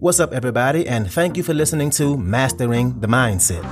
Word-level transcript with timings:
What's 0.00 0.18
up, 0.18 0.32
everybody, 0.32 0.88
and 0.88 1.12
thank 1.12 1.36
you 1.36 1.42
for 1.42 1.52
listening 1.52 1.90
to 1.90 2.16
Mastering 2.16 2.98
the 3.00 3.06
Mindset. 3.06 3.62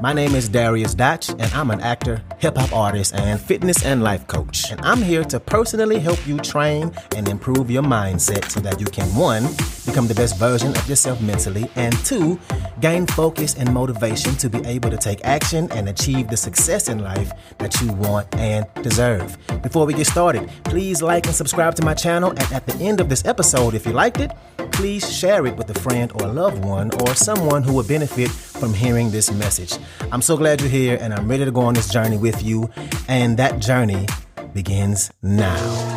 My 0.00 0.14
name 0.14 0.34
is 0.34 0.48
Darius 0.48 0.94
Dotch, 0.94 1.28
and 1.28 1.52
I'm 1.52 1.70
an 1.70 1.82
actor, 1.82 2.22
hip 2.38 2.56
hop 2.56 2.72
artist, 2.72 3.14
and 3.14 3.38
fitness 3.38 3.84
and 3.84 4.02
life 4.02 4.26
coach. 4.26 4.72
And 4.72 4.80
I'm 4.80 5.02
here 5.02 5.22
to 5.24 5.38
personally 5.38 5.98
help 5.98 6.26
you 6.26 6.38
train 6.38 6.92
and 7.14 7.28
improve 7.28 7.70
your 7.70 7.82
mindset 7.82 8.50
so 8.50 8.60
that 8.60 8.80
you 8.80 8.86
can, 8.86 9.14
one, 9.14 9.44
become 9.86 10.06
the 10.06 10.14
best 10.14 10.36
version 10.36 10.76
of 10.76 10.88
yourself 10.88 11.20
mentally, 11.20 11.70
and 11.76 11.96
two, 12.04 12.38
gain 12.80 13.06
focus 13.06 13.54
and 13.54 13.72
motivation 13.72 14.34
to 14.36 14.50
be 14.50 14.58
able 14.66 14.90
to 14.90 14.96
take 14.96 15.24
action 15.24 15.70
and 15.72 15.88
achieve 15.88 16.28
the 16.28 16.36
success 16.36 16.88
in 16.88 16.98
life 16.98 17.32
that 17.58 17.80
you 17.80 17.92
want 17.92 18.26
and 18.34 18.66
deserve. 18.82 19.38
Before 19.62 19.86
we 19.86 19.94
get 19.94 20.06
started, 20.06 20.50
please 20.64 21.00
like 21.02 21.26
and 21.26 21.34
subscribe 21.34 21.74
to 21.76 21.84
my 21.84 21.94
channel. 21.94 22.30
And 22.30 22.52
at 22.52 22.66
the 22.66 22.74
end 22.84 23.00
of 23.00 23.08
this 23.08 23.24
episode, 23.24 23.74
if 23.74 23.86
you 23.86 23.92
liked 23.92 24.20
it, 24.20 24.32
please 24.72 25.10
share 25.10 25.46
it 25.46 25.56
with 25.56 25.70
a 25.70 25.80
friend 25.80 26.12
or 26.16 26.26
a 26.26 26.32
loved 26.32 26.64
one 26.64 26.90
or 27.00 27.14
someone 27.14 27.62
who 27.62 27.72
would 27.74 27.88
benefit 27.88 28.30
from 28.30 28.74
hearing 28.74 29.10
this 29.10 29.32
message. 29.32 29.78
I'm 30.12 30.22
so 30.22 30.36
glad 30.36 30.60
you're 30.60 30.68
here 30.68 30.98
and 31.00 31.14
I'm 31.14 31.28
ready 31.28 31.44
to 31.44 31.50
go 31.50 31.62
on 31.62 31.74
this 31.74 31.88
journey 31.88 32.18
with 32.18 32.42
you. 32.42 32.68
And 33.08 33.38
that 33.38 33.58
journey 33.58 34.06
begins 34.52 35.10
now. 35.22 35.95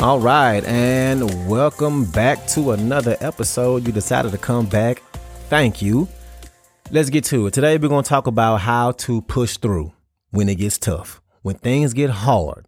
All 0.00 0.20
right, 0.20 0.62
and 0.64 1.48
welcome 1.48 2.04
back 2.04 2.46
to 2.48 2.72
another 2.72 3.16
episode. 3.20 3.86
You 3.86 3.92
decided 3.92 4.32
to 4.32 4.38
come 4.38 4.66
back. 4.66 5.02
Thank 5.48 5.80
you. 5.80 6.06
Let's 6.90 7.10
get 7.10 7.24
to 7.24 7.46
it. 7.46 7.54
Today, 7.54 7.78
we're 7.78 7.88
going 7.88 8.04
to 8.04 8.08
talk 8.08 8.26
about 8.26 8.58
how 8.60 8.92
to 8.92 9.22
push 9.22 9.56
through 9.56 9.92
when 10.30 10.48
it 10.48 10.56
gets 10.56 10.78
tough, 10.78 11.20
when 11.42 11.56
things 11.56 11.94
get 11.94 12.10
hard 12.10 12.66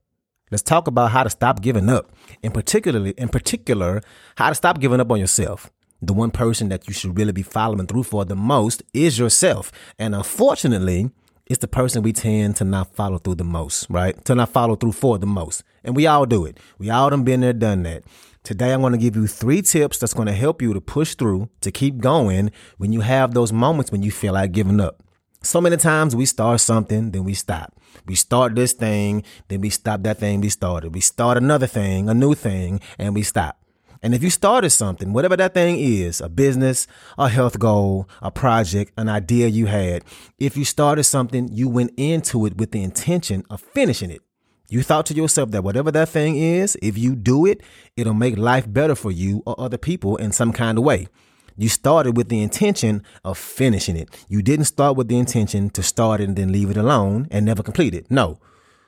Let's 0.51 0.63
talk 0.63 0.87
about 0.87 1.11
how 1.11 1.25
to 1.25 1.31
stop 1.31 1.61
giving 1.61 1.89
up. 1.91 2.11
and 2.43 2.55
particularly, 2.55 3.11
in 3.19 3.29
particular, 3.29 4.01
how 4.37 4.49
to 4.49 4.55
stop 4.55 4.81
giving 4.81 5.01
up 5.01 5.11
on 5.11 5.21
yourself. 5.21 5.70
The 6.01 6.13
one 6.13 6.31
person 6.31 6.69
that 6.69 6.87
you 6.87 6.95
should 6.95 7.19
really 7.19 7.33
be 7.33 7.42
following 7.42 7.87
through 7.87 8.05
for 8.05 8.25
the 8.25 8.37
most 8.37 8.83
is 8.95 9.19
yourself. 9.19 9.73
And 9.98 10.15
unfortunately, 10.15 11.11
it's 11.49 11.59
the 11.59 11.69
person 11.69 12.03
we 12.03 12.13
tend 12.13 12.57
to 12.57 12.65
not 12.65 12.95
follow 12.95 13.19
through 13.19 13.37
the 13.37 13.45
most, 13.45 13.87
right? 13.89 14.23
To 14.27 14.35
not 14.35 14.51
follow 14.51 14.77
through 14.77 14.93
for 14.93 15.19
the 15.19 15.27
most. 15.27 15.65
And 15.83 15.97
we 15.97 16.07
all 16.07 16.27
do 16.27 16.45
it. 16.45 16.59
We 16.79 16.91
all 16.91 17.11
done 17.11 17.25
been 17.25 17.41
there, 17.41 17.53
done 17.53 17.85
that. 17.85 18.05
Today, 18.45 18.73
I'm 18.73 18.81
going 18.81 18.93
to 18.93 18.99
give 18.99 19.17
you 19.17 19.27
three 19.27 19.63
tips 19.63 19.99
that's 19.99 20.15
going 20.15 20.27
to 20.27 20.33
help 20.33 20.63
you 20.63 20.73
to 20.73 20.81
push 20.81 21.15
through, 21.15 21.49
to 21.63 21.71
keep 21.71 21.99
going 21.99 22.51
when 22.77 22.93
you 22.93 23.01
have 23.01 23.35
those 23.35 23.53
moments 23.53 23.91
when 23.91 24.03
you 24.03 24.11
feel 24.11 24.35
like 24.35 24.53
giving 24.53 24.81
up. 24.81 25.03
So 25.43 25.61
many 25.61 25.77
times 25.77 26.17
we 26.17 26.27
start 26.27 26.61
something, 26.61 27.11
then 27.11 27.25
we 27.25 27.35
stop. 27.35 27.79
We 28.07 28.15
start 28.15 28.55
this 28.55 28.73
thing, 28.73 29.23
then 29.49 29.61
we 29.61 29.71
stop 29.71 30.03
that 30.03 30.19
thing 30.19 30.41
we 30.41 30.49
started. 30.49 30.95
We 30.95 31.01
start 31.01 31.37
another 31.37 31.67
thing, 31.67 32.09
a 32.09 32.15
new 32.15 32.35
thing, 32.35 32.81
and 32.99 33.15
we 33.15 33.23
stop. 33.23 33.59
And 34.03 34.15
if 34.15 34.23
you 34.23 34.31
started 34.31 34.71
something, 34.71 35.13
whatever 35.13 35.37
that 35.37 35.55
thing 35.55 35.77
is, 35.79 36.21
a 36.21 36.29
business, 36.29 36.87
a 37.17 37.29
health 37.29 37.59
goal, 37.59 38.09
a 38.23 38.31
project, 38.31 38.93
an 38.97 39.09
idea 39.09 39.49
you 39.49 39.67
had, 39.67 40.05
if 40.39 40.57
you 40.57 40.65
started 40.65 41.05
something, 41.05 41.49
you 41.53 41.69
went 41.69 41.93
into 41.97 42.47
it 42.47 42.57
with 42.57 42.71
the 42.71 42.83
intention 42.83 43.45
of 43.51 43.61
finishing 43.61 44.11
it. 44.11 44.23
You 44.71 44.83
thought 44.83 45.07
to 45.07 45.15
yourself 45.15 45.51
that 45.53 45.65
whatever 45.65 45.91
that 45.91 46.11
thing 46.11 46.37
is, 46.37 46.77
if 46.83 46.99
you 46.99 47.17
do 47.17 47.47
it, 47.47 47.63
it'll 47.97 48.15
make 48.15 48.37
life 48.37 48.71
better 48.71 48.95
for 48.95 49.11
you 49.11 49.43
or 49.47 49.59
other 49.59 49.79
people 49.79 50.17
in 50.17 50.31
some 50.31 50.53
kind 50.53 50.77
of 50.77 50.85
way. 50.85 51.09
You 51.57 51.69
started 51.69 52.17
with 52.17 52.29
the 52.29 52.43
intention 52.43 53.03
of 53.25 53.37
finishing 53.37 53.97
it. 53.97 54.11
You 54.29 54.43
didn't 54.43 54.67
start 54.67 54.97
with 54.97 55.09
the 55.09 55.19
intention 55.19 55.71
to 55.71 55.83
start 55.83 56.21
it 56.21 56.29
and 56.29 56.37
then 56.37 56.53
leave 56.53 56.71
it 56.71 56.77
alone 56.77 57.27
and 57.31 57.45
never 57.45 57.63
complete 57.65 57.95
it. 57.95 58.11
No. 58.11 58.39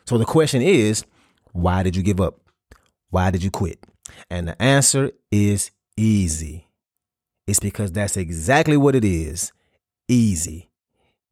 So 0.05 0.19
the 0.19 0.25
question 0.25 0.63
is, 0.63 1.05
why 1.53 1.83
did 1.83 1.97
you 1.97 2.03
give 2.03 2.21
up? 2.21 2.39
Why 3.09 3.31
did 3.31 3.43
you 3.43 3.51
quit? 3.51 3.85
And 4.31 4.49
the 4.49 4.61
answer 4.63 5.13
is 5.31 5.71
easy. 5.97 6.67
It's 7.47 7.61
because 7.61 7.93
that's 7.93 8.17
exactly 8.17 8.77
what 8.77 8.95
it 8.95 9.05
is. 9.05 9.53
Easy. 10.09 10.71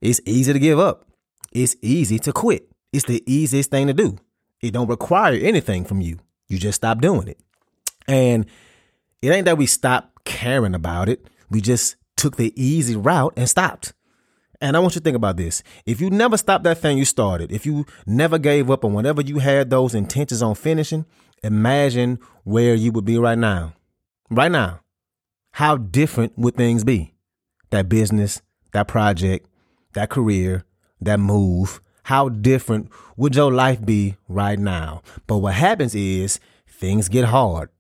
It's 0.01 0.21
easy 0.27 0.53
to 0.53 0.59
give 0.59 0.79
up. 0.79 1.07
It's 1.53 1.77
easy 1.83 2.19
to 2.21 2.33
quit. 2.33 2.69
It's 2.93 3.07
the 3.07 3.23
easiest 3.27 3.71
thing 3.71 3.87
to 3.87 3.95
do. 3.95 4.19
It 4.61 4.73
don't 4.73 4.89
require 4.89 5.35
anything 5.35 5.85
from 5.85 6.01
you. 6.01 6.19
You 6.49 6.59
just 6.59 6.77
stop 6.77 7.01
doing 7.01 7.29
it. 7.29 7.39
And 8.07 8.47
it 9.23 9.31
ain't 9.31 9.45
that 9.45 9.59
we 9.59 9.67
stopped 9.67 10.25
caring 10.25 10.75
about 10.75 11.09
it. 11.09 11.29
We 11.51 11.61
just 11.61 11.97
took 12.17 12.37
the 12.37 12.53
easy 12.61 12.97
route 12.97 13.35
and 13.37 13.49
stopped. 13.49 13.93
And 14.61 14.77
I 14.77 14.81
want 14.81 14.95
you 14.95 15.01
to 15.01 15.05
think 15.05 15.17
about 15.17 15.37
this. 15.37 15.63
If 15.87 16.01
you 16.01 16.11
never 16.11 16.37
stopped 16.37 16.65
that 16.65 16.79
thing 16.79 16.99
you 16.99 17.05
started, 17.05 17.53
if 17.53 17.65
you 17.65 17.87
never 18.07 18.39
gave 18.39 18.71
up 18.71 18.85
on 18.85 18.93
whatever 18.93 19.23
you 19.23 19.39
had 19.39 19.71
those 19.71 19.95
intentions 19.95 20.43
on 20.43 20.57
finishing, 20.57 21.07
imagine 21.43 22.19
where 22.45 22.75
you 22.75 22.93
would 22.93 23.05
be 23.05 23.19
right 23.19 23.39
now. 23.39 23.75
Right 24.31 24.51
now. 24.51 24.81
How 25.53 25.77
different 25.77 26.39
would 26.39 26.57
things 26.57 26.85
be? 26.85 27.15
That 27.71 27.89
business, 27.89 28.43
that 28.73 28.89
project, 28.89 29.47
that 29.95 30.11
career, 30.11 30.65
that 31.01 31.21
move. 31.21 31.81
How 32.05 32.29
different 32.29 32.91
would 33.17 33.37
your 33.37 33.53
life 33.53 33.85
be 33.85 34.17
right 34.29 34.59
now? 34.59 35.03
But 35.27 35.39
what 35.39 35.55
happens 35.55 35.95
is 35.95 36.41
things 36.67 37.09
get 37.09 37.27
hard. 37.27 37.71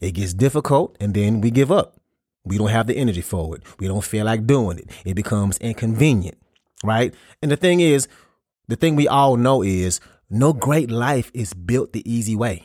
It 0.00 0.12
gets 0.12 0.34
difficult 0.34 0.96
and 1.00 1.14
then 1.14 1.40
we 1.40 1.50
give 1.50 1.70
up. 1.70 2.00
We 2.44 2.58
don't 2.58 2.68
have 2.68 2.86
the 2.86 2.96
energy 2.96 3.22
for 3.22 3.56
it. 3.56 3.62
We 3.78 3.88
don't 3.88 4.04
feel 4.04 4.26
like 4.26 4.46
doing 4.46 4.78
it. 4.78 4.90
It 5.04 5.14
becomes 5.14 5.58
inconvenient, 5.58 6.38
right? 6.82 7.14
And 7.42 7.50
the 7.50 7.56
thing 7.56 7.80
is, 7.80 8.06
the 8.68 8.76
thing 8.76 8.96
we 8.96 9.08
all 9.08 9.36
know 9.36 9.62
is 9.62 10.00
no 10.30 10.52
great 10.52 10.90
life 10.90 11.30
is 11.34 11.52
built 11.54 11.92
the 11.92 12.08
easy 12.10 12.36
way. 12.36 12.64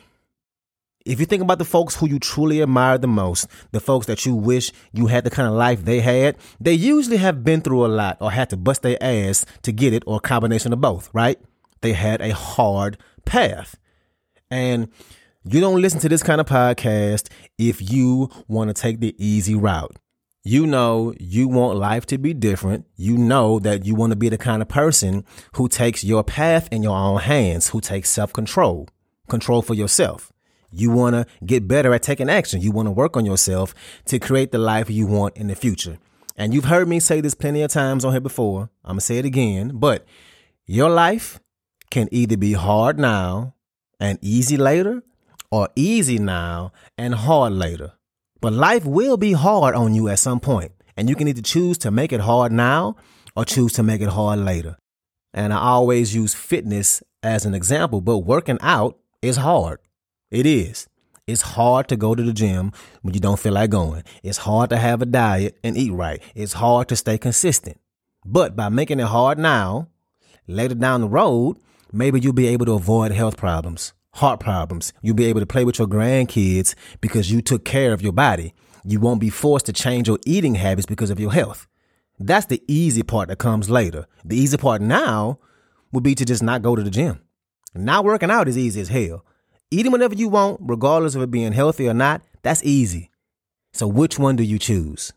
If 1.06 1.18
you 1.18 1.26
think 1.26 1.42
about 1.42 1.58
the 1.58 1.64
folks 1.64 1.96
who 1.96 2.06
you 2.06 2.18
truly 2.18 2.62
admire 2.62 2.98
the 2.98 3.08
most, 3.08 3.46
the 3.72 3.80
folks 3.80 4.06
that 4.06 4.26
you 4.26 4.34
wish 4.34 4.70
you 4.92 5.06
had 5.06 5.24
the 5.24 5.30
kind 5.30 5.48
of 5.48 5.54
life 5.54 5.84
they 5.84 6.00
had, 6.00 6.36
they 6.60 6.74
usually 6.74 7.16
have 7.16 7.42
been 7.42 7.62
through 7.62 7.86
a 7.86 7.88
lot 7.88 8.18
or 8.20 8.30
had 8.30 8.50
to 8.50 8.56
bust 8.56 8.82
their 8.82 8.98
ass 9.00 9.46
to 9.62 9.72
get 9.72 9.94
it 9.94 10.02
or 10.06 10.18
a 10.18 10.20
combination 10.20 10.72
of 10.72 10.80
both, 10.80 11.08
right? 11.14 11.38
They 11.80 11.94
had 11.94 12.20
a 12.20 12.34
hard 12.34 12.98
path. 13.24 13.76
And 14.50 14.88
you 15.42 15.60
don't 15.60 15.80
listen 15.80 16.00
to 16.00 16.08
this 16.08 16.22
kind 16.22 16.40
of 16.40 16.46
podcast 16.46 17.30
if 17.56 17.90
you 17.90 18.28
want 18.46 18.68
to 18.68 18.74
take 18.74 19.00
the 19.00 19.14
easy 19.18 19.54
route. 19.54 19.96
You 20.42 20.66
know 20.66 21.14
you 21.18 21.48
want 21.48 21.78
life 21.78 22.04
to 22.06 22.18
be 22.18 22.34
different. 22.34 22.86
You 22.96 23.16
know 23.16 23.58
that 23.60 23.86
you 23.86 23.94
want 23.94 24.10
to 24.10 24.16
be 24.16 24.28
the 24.28 24.38
kind 24.38 24.60
of 24.60 24.68
person 24.68 25.24
who 25.54 25.68
takes 25.68 26.04
your 26.04 26.24
path 26.24 26.68
in 26.70 26.82
your 26.82 26.96
own 26.96 27.20
hands, 27.20 27.70
who 27.70 27.80
takes 27.80 28.10
self 28.10 28.32
control, 28.32 28.88
control 29.28 29.62
for 29.62 29.74
yourself. 29.74 30.30
You 30.70 30.90
want 30.90 31.14
to 31.14 31.26
get 31.44 31.68
better 31.68 31.92
at 31.92 32.02
taking 32.02 32.30
action. 32.30 32.60
You 32.60 32.72
want 32.72 32.86
to 32.86 32.92
work 32.92 33.16
on 33.16 33.26
yourself 33.26 33.74
to 34.06 34.18
create 34.18 34.52
the 34.52 34.58
life 34.58 34.90
you 34.90 35.06
want 35.06 35.36
in 35.36 35.48
the 35.48 35.54
future. 35.54 35.98
And 36.36 36.54
you've 36.54 36.64
heard 36.64 36.88
me 36.88 37.00
say 37.00 37.20
this 37.20 37.34
plenty 37.34 37.62
of 37.62 37.70
times 37.70 38.04
on 38.04 38.12
here 38.12 38.20
before. 38.20 38.70
I'm 38.84 38.92
going 38.92 38.98
to 38.98 39.04
say 39.04 39.18
it 39.18 39.24
again, 39.24 39.72
but 39.74 40.06
your 40.66 40.88
life 40.88 41.40
can 41.90 42.08
either 42.12 42.36
be 42.36 42.52
hard 42.52 42.98
now 42.98 43.54
and 43.98 44.18
easy 44.22 44.56
later, 44.56 45.02
or 45.50 45.68
easy 45.74 46.18
now 46.18 46.72
and 46.96 47.14
hard 47.14 47.52
later. 47.52 47.92
But 48.40 48.52
life 48.52 48.84
will 48.84 49.16
be 49.16 49.32
hard 49.32 49.74
on 49.74 49.94
you 49.94 50.08
at 50.08 50.18
some 50.18 50.40
point, 50.40 50.72
and 50.96 51.08
you 51.08 51.16
can 51.16 51.28
either 51.28 51.42
choose 51.42 51.76
to 51.78 51.90
make 51.90 52.12
it 52.12 52.20
hard 52.20 52.52
now 52.52 52.96
or 53.36 53.44
choose 53.44 53.72
to 53.74 53.82
make 53.82 54.00
it 54.00 54.08
hard 54.08 54.38
later. 54.38 54.78
And 55.34 55.52
I 55.52 55.58
always 55.58 56.14
use 56.14 56.34
fitness 56.34 57.02
as 57.22 57.44
an 57.44 57.54
example, 57.54 58.00
but 58.00 58.18
working 58.18 58.58
out 58.62 58.98
is 59.20 59.36
hard. 59.36 59.80
It 60.30 60.46
is. 60.46 60.88
It's 61.26 61.42
hard 61.42 61.88
to 61.88 61.96
go 61.96 62.14
to 62.14 62.22
the 62.22 62.32
gym 62.32 62.72
when 63.02 63.14
you 63.14 63.20
don't 63.20 63.38
feel 63.38 63.52
like 63.52 63.70
going. 63.70 64.02
It's 64.22 64.38
hard 64.38 64.70
to 64.70 64.76
have 64.76 65.02
a 65.02 65.06
diet 65.06 65.58
and 65.62 65.76
eat 65.76 65.92
right. 65.92 66.22
It's 66.34 66.54
hard 66.54 66.88
to 66.88 66.96
stay 66.96 67.18
consistent. 67.18 67.80
But 68.24 68.56
by 68.56 68.68
making 68.68 69.00
it 69.00 69.06
hard 69.06 69.38
now, 69.38 69.88
later 70.46 70.74
down 70.74 71.00
the 71.00 71.08
road, 71.08 71.56
maybe 71.92 72.20
you'll 72.20 72.32
be 72.32 72.48
able 72.48 72.66
to 72.66 72.72
avoid 72.72 73.12
health 73.12 73.36
problems 73.36 73.92
heart 74.14 74.40
problems. 74.40 74.92
You'll 75.02 75.16
be 75.16 75.26
able 75.26 75.40
to 75.40 75.46
play 75.46 75.64
with 75.64 75.78
your 75.78 75.88
grandkids 75.88 76.74
because 77.00 77.30
you 77.30 77.40
took 77.40 77.64
care 77.64 77.92
of 77.92 78.02
your 78.02 78.12
body. 78.12 78.54
You 78.84 79.00
won't 79.00 79.20
be 79.20 79.30
forced 79.30 79.66
to 79.66 79.72
change 79.72 80.08
your 80.08 80.18
eating 80.26 80.54
habits 80.54 80.86
because 80.86 81.10
of 81.10 81.20
your 81.20 81.32
health. 81.32 81.66
That's 82.18 82.46
the 82.46 82.62
easy 82.68 83.02
part 83.02 83.28
that 83.28 83.38
comes 83.38 83.70
later. 83.70 84.06
The 84.24 84.36
easy 84.36 84.56
part 84.56 84.82
now 84.82 85.38
would 85.92 86.04
be 86.04 86.14
to 86.14 86.24
just 86.24 86.42
not 86.42 86.62
go 86.62 86.76
to 86.76 86.82
the 86.82 86.90
gym. 86.90 87.20
Not 87.74 88.04
working 88.04 88.30
out 88.30 88.48
is 88.48 88.58
easy 88.58 88.80
as 88.80 88.88
hell. 88.88 89.24
Eating 89.72 89.92
whenever 89.92 90.14
you 90.14 90.28
want, 90.28 90.58
regardless 90.60 91.14
of 91.14 91.22
it 91.22 91.30
being 91.30 91.52
healthy 91.52 91.88
or 91.88 91.94
not, 91.94 92.22
that's 92.42 92.64
easy. 92.64 93.10
So 93.72 93.86
which 93.86 94.18
one 94.18 94.34
do 94.34 94.42
you 94.42 94.58
choose? 94.58 95.12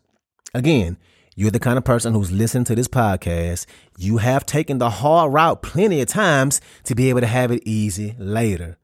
Again, 0.54 0.96
you're 1.34 1.50
the 1.50 1.58
kind 1.58 1.76
of 1.76 1.84
person 1.84 2.14
who's 2.14 2.30
listened 2.30 2.66
to 2.66 2.76
this 2.76 2.86
podcast. 2.86 3.66
You 3.98 4.18
have 4.18 4.46
taken 4.46 4.78
the 4.78 4.90
hard 4.90 5.32
route 5.32 5.62
plenty 5.62 6.00
of 6.00 6.06
times 6.06 6.60
to 6.84 6.94
be 6.94 7.08
able 7.08 7.20
to 7.20 7.26
have 7.26 7.50
it 7.50 7.64
easy 7.66 8.14
later. 8.16 8.78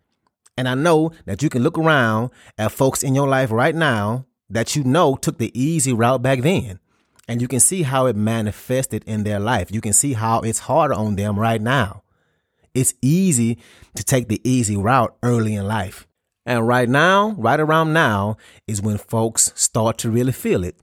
And 0.56 0.68
I 0.68 0.74
know 0.74 1.12
that 1.26 1.40
you 1.40 1.48
can 1.48 1.62
look 1.62 1.78
around 1.78 2.30
at 2.58 2.72
folks 2.72 3.04
in 3.04 3.14
your 3.14 3.28
life 3.28 3.52
right 3.52 3.74
now 3.74 4.26
that 4.48 4.74
you 4.74 4.82
know 4.82 5.14
took 5.14 5.38
the 5.38 5.56
easy 5.58 5.92
route 5.92 6.20
back 6.20 6.40
then. 6.40 6.80
And 7.28 7.40
you 7.40 7.46
can 7.46 7.60
see 7.60 7.82
how 7.82 8.06
it 8.06 8.16
manifested 8.16 9.04
in 9.06 9.22
their 9.22 9.38
life. 9.38 9.70
You 9.70 9.80
can 9.80 9.92
see 9.92 10.14
how 10.14 10.40
it's 10.40 10.58
harder 10.58 10.94
on 10.94 11.14
them 11.14 11.38
right 11.38 11.62
now. 11.62 12.02
It's 12.74 12.94
easy 13.02 13.58
to 13.94 14.04
take 14.04 14.28
the 14.28 14.40
easy 14.48 14.76
route 14.76 15.16
early 15.22 15.54
in 15.54 15.66
life. 15.66 16.06
And 16.46 16.66
right 16.66 16.88
now, 16.88 17.34
right 17.38 17.60
around 17.60 17.92
now, 17.92 18.36
is 18.66 18.80
when 18.80 18.98
folks 18.98 19.52
start 19.54 19.98
to 19.98 20.10
really 20.10 20.32
feel 20.32 20.64
it. 20.64 20.76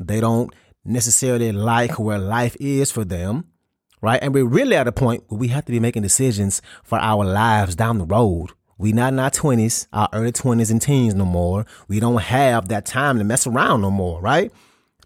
They 0.00 0.20
don't 0.20 0.52
necessarily 0.84 1.52
like 1.52 1.98
where 1.98 2.18
life 2.18 2.56
is 2.60 2.90
for 2.90 3.04
them, 3.04 3.46
right? 4.02 4.18
And 4.22 4.34
we're 4.34 4.44
really 4.44 4.76
at 4.76 4.88
a 4.88 4.92
point 4.92 5.24
where 5.28 5.38
we 5.38 5.48
have 5.48 5.64
to 5.66 5.72
be 5.72 5.80
making 5.80 6.02
decisions 6.02 6.60
for 6.82 6.98
our 6.98 7.24
lives 7.24 7.76
down 7.76 7.98
the 7.98 8.04
road. 8.04 8.50
We 8.76 8.92
not 8.92 9.12
in 9.12 9.20
our 9.20 9.30
twenties, 9.30 9.86
our 9.92 10.08
early 10.12 10.32
twenties 10.32 10.70
and 10.70 10.82
teens 10.82 11.14
no 11.14 11.24
more. 11.24 11.64
We 11.86 12.00
don't 12.00 12.20
have 12.20 12.68
that 12.68 12.84
time 12.84 13.18
to 13.18 13.24
mess 13.24 13.46
around 13.46 13.82
no 13.82 13.90
more, 13.90 14.20
right? 14.20 14.50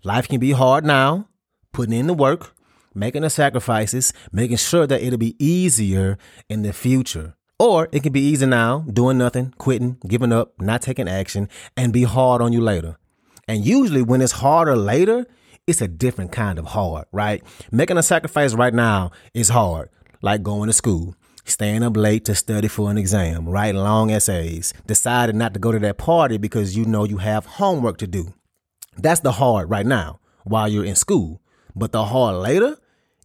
Life 0.04 0.26
can 0.26 0.40
be 0.40 0.52
hard 0.52 0.84
now, 0.84 1.28
putting 1.72 1.92
in 1.92 2.06
the 2.06 2.14
work, 2.14 2.54
making 2.98 3.22
the 3.22 3.30
sacrifices, 3.30 4.12
making 4.32 4.56
sure 4.56 4.86
that 4.86 5.02
it'll 5.02 5.18
be 5.18 5.36
easier 5.44 6.18
in 6.48 6.62
the 6.62 6.72
future. 6.72 7.34
Or 7.58 7.88
it 7.90 8.02
can 8.02 8.12
be 8.12 8.20
easy 8.20 8.46
now, 8.46 8.84
doing 8.92 9.18
nothing, 9.18 9.54
quitting, 9.58 9.98
giving 10.06 10.32
up, 10.32 10.60
not 10.60 10.82
taking 10.82 11.08
action, 11.08 11.48
and 11.76 11.92
be 11.92 12.04
hard 12.04 12.40
on 12.40 12.52
you 12.52 12.60
later. 12.60 12.98
And 13.48 13.64
usually 13.64 14.02
when 14.02 14.20
it's 14.20 14.32
harder 14.32 14.76
later, 14.76 15.26
it's 15.66 15.80
a 15.80 15.88
different 15.88 16.32
kind 16.32 16.58
of 16.58 16.66
hard, 16.66 17.06
right? 17.12 17.42
Making 17.70 17.98
a 17.98 18.02
sacrifice 18.02 18.54
right 18.54 18.74
now 18.74 19.10
is 19.34 19.48
hard, 19.48 19.90
like 20.22 20.42
going 20.42 20.68
to 20.68 20.72
school, 20.72 21.14
staying 21.44 21.82
up 21.82 21.96
late 21.96 22.24
to 22.26 22.34
study 22.34 22.68
for 22.68 22.90
an 22.90 22.98
exam, 22.98 23.48
writing 23.48 23.80
long 23.80 24.10
essays, 24.10 24.72
deciding 24.86 25.38
not 25.38 25.54
to 25.54 25.60
go 25.60 25.72
to 25.72 25.78
that 25.80 25.98
party 25.98 26.38
because 26.38 26.76
you 26.76 26.84
know 26.84 27.04
you 27.04 27.18
have 27.18 27.44
homework 27.44 27.98
to 27.98 28.06
do. 28.06 28.34
That's 28.96 29.20
the 29.20 29.32
hard 29.32 29.68
right 29.68 29.86
now 29.86 30.20
while 30.44 30.68
you're 30.68 30.84
in 30.84 30.96
school. 30.96 31.40
But 31.74 31.92
the 31.92 32.04
hard 32.04 32.36
later, 32.36 32.78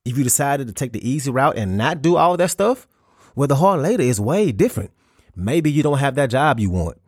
if 0.06 0.18
you 0.18 0.24
decided 0.24 0.68
to 0.68 0.74
take 0.74 0.92
the 0.92 1.08
easy 1.08 1.32
route 1.32 1.58
and 1.58 1.78
not 1.78 2.02
do 2.02 2.18
all 2.18 2.36
that 2.38 2.52
stuff, 2.52 2.88
well, 3.36 3.48
the 3.48 3.56
hard 3.56 3.82
later 3.82 4.04
is 4.04 4.20
way 4.20 4.52
different. 4.52 4.92
Maybe 5.36 5.72
you 5.72 5.82
don't 5.82 6.00
have 6.00 6.16
that 6.16 6.30
job 6.30 6.60
you 6.60 6.70
want. 6.70 7.00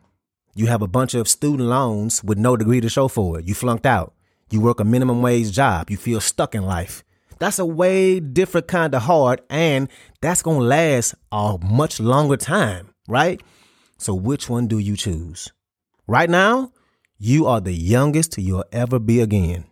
You 0.56 0.68
have 0.68 0.82
a 0.82 0.88
bunch 0.88 1.14
of 1.14 1.28
student 1.28 1.68
loans 1.68 2.24
with 2.24 2.38
no 2.38 2.56
degree 2.56 2.80
to 2.80 2.90
show 2.90 3.08
for 3.08 3.40
it. 3.40 3.48
You 3.48 3.54
flunked 3.54 3.86
out. 3.86 4.14
You 4.50 4.62
work 4.62 4.80
a 4.80 4.86
minimum 4.86 5.22
wage 5.22 5.52
job. 5.52 5.90
You 5.90 5.98
feel 5.98 6.22
stuck 6.22 6.56
in 6.56 6.66
life. 6.66 7.04
That's 7.38 7.60
a 7.60 7.66
way 7.66 8.22
different 8.22 8.68
kind 8.68 8.96
of 8.96 9.02
hard, 9.02 9.42
and 9.50 9.90
that's 10.22 10.42
going 10.42 10.60
to 10.60 10.66
last 10.66 11.16
a 11.34 11.58
much 11.62 12.00
longer 12.00 12.38
time, 12.38 12.94
right? 13.10 13.42
So, 13.98 14.16
which 14.16 14.50
one 14.50 14.68
do 14.68 14.80
you 14.80 14.96
choose? 14.96 15.52
Right 16.08 16.30
now, 16.30 16.72
you 17.18 17.46
are 17.46 17.60
the 17.60 17.74
youngest 17.74 18.38
you'll 18.38 18.64
ever 18.72 19.00
be 19.00 19.20
again. 19.20 19.66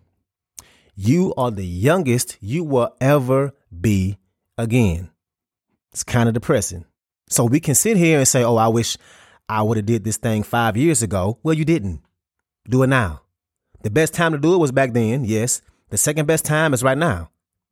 You 0.96 1.34
are 1.38 1.50
the 1.50 1.66
youngest 1.66 2.38
you 2.40 2.64
will 2.64 2.96
ever 3.02 3.54
be 3.82 4.18
again. 4.58 5.10
It's 5.92 6.04
kind 6.04 6.28
of 6.28 6.34
depressing. 6.34 6.86
So 7.30 7.46
we 7.46 7.60
can 7.60 7.76
sit 7.76 7.98
here 7.98 8.20
and 8.20 8.28
say, 8.28 8.44
"Oh, 8.44 8.58
I 8.58 8.68
wish 8.68 8.98
I 9.50 9.64
would 9.64 9.78
have 9.78 9.86
did 9.86 10.04
this 10.04 10.18
thing 10.18 10.44
5 10.44 10.78
years 10.78 11.02
ago." 11.02 11.40
Well, 11.42 11.56
you 11.56 11.66
didn't. 11.66 12.02
Do 12.70 12.84
it 12.84 12.88
now. 12.88 13.22
The 13.82 13.90
best 13.90 14.14
time 14.14 14.32
to 14.32 14.38
do 14.38 14.54
it 14.54 14.60
was 14.60 14.72
back 14.72 14.94
then, 14.94 15.26
yes. 15.26 15.62
The 15.90 15.98
second 15.98 16.28
best 16.28 16.46
time 16.46 16.74
is 16.74 16.84
right 16.84 16.98
now. 16.98 17.30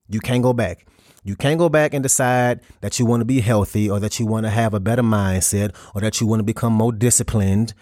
You 0.09 0.19
can't 0.19 0.43
go 0.43 0.53
back. 0.53 0.85
You 1.23 1.35
can't 1.35 1.59
go 1.59 1.69
back 1.69 1.93
and 1.93 2.01
decide 2.01 2.61
that 2.81 2.97
you 2.99 3.05
want 3.05 3.21
to 3.21 3.25
be 3.25 3.39
healthy 3.39 3.89
or 3.89 3.99
that 3.99 4.19
you 4.19 4.25
want 4.25 4.45
to 4.45 4.49
have 4.49 4.73
a 4.73 4.79
better 4.79 5.03
mindset 5.03 5.75
or 5.93 6.01
that 6.01 6.19
you 6.19 6.27
want 6.27 6.39
to 6.39 6.43
become 6.43 6.73
more 6.73 6.91
disciplined 6.91 7.73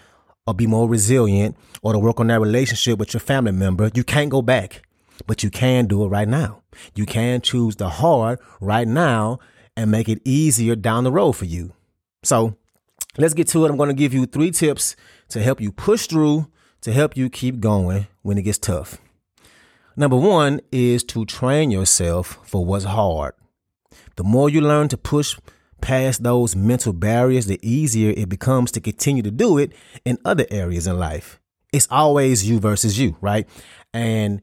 or 0.46 0.54
be 0.54 0.66
more 0.66 0.88
resilient 0.88 1.56
or 1.82 1.94
to 1.94 1.98
work 1.98 2.20
on 2.20 2.26
that 2.26 2.40
relationship 2.40 2.98
with 2.98 3.14
your 3.14 3.20
family 3.20 3.52
member. 3.52 3.90
You 3.94 4.04
can't 4.04 4.30
go 4.30 4.42
back, 4.42 4.82
but 5.30 5.44
you 5.44 5.48
can 5.48 5.86
do 5.86 6.02
it 6.02 6.08
right 6.08 6.26
now. 6.26 6.60
You 6.96 7.06
can 7.06 7.40
choose 7.40 7.76
the 7.76 7.88
hard 7.88 8.40
right 8.60 8.88
now 8.88 9.38
and 9.76 9.88
make 9.88 10.08
it 10.08 10.20
easier 10.24 10.74
down 10.74 11.04
the 11.04 11.12
road 11.12 11.34
for 11.34 11.44
you. 11.44 11.72
So 12.24 12.56
let's 13.16 13.32
get 13.32 13.46
to 13.50 13.64
it. 13.64 13.68
I'm 13.68 13.76
going 13.76 13.90
to 13.90 13.94
give 13.94 14.12
you 14.12 14.26
three 14.26 14.50
tips 14.50 14.96
to 15.28 15.40
help 15.40 15.60
you 15.60 15.70
push 15.70 16.08
through 16.08 16.48
to 16.80 16.92
help 16.92 17.16
you 17.16 17.30
keep 17.30 17.60
going 17.60 18.08
when 18.22 18.38
it 18.38 18.42
gets 18.42 18.58
tough. 18.58 18.98
Number 19.94 20.16
one 20.16 20.62
is 20.72 21.04
to 21.04 21.24
train 21.26 21.70
yourself 21.70 22.40
for 22.42 22.64
what's 22.64 22.86
hard. 22.86 23.34
The 24.16 24.24
more 24.24 24.50
you 24.50 24.60
learn 24.60 24.88
to 24.88 24.96
push 24.96 25.38
past 25.80 26.24
those 26.24 26.56
mental 26.56 26.92
barriers, 26.92 27.46
the 27.46 27.60
easier 27.62 28.12
it 28.16 28.28
becomes 28.28 28.72
to 28.72 28.80
continue 28.80 29.22
to 29.22 29.30
do 29.30 29.58
it 29.58 29.74
in 30.04 30.18
other 30.24 30.46
areas 30.50 30.88
in 30.88 30.98
life. 30.98 31.38
It's 31.72 31.86
always 31.88 32.50
you 32.50 32.58
versus 32.58 32.98
you, 32.98 33.16
right? 33.20 33.48
And 33.94 34.42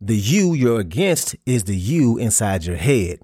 the 0.00 0.16
you 0.16 0.54
you're 0.54 0.80
against 0.80 1.36
is 1.46 1.64
the 1.64 1.76
you 1.76 2.18
inside 2.18 2.64
your 2.64 2.76
head 2.76 3.20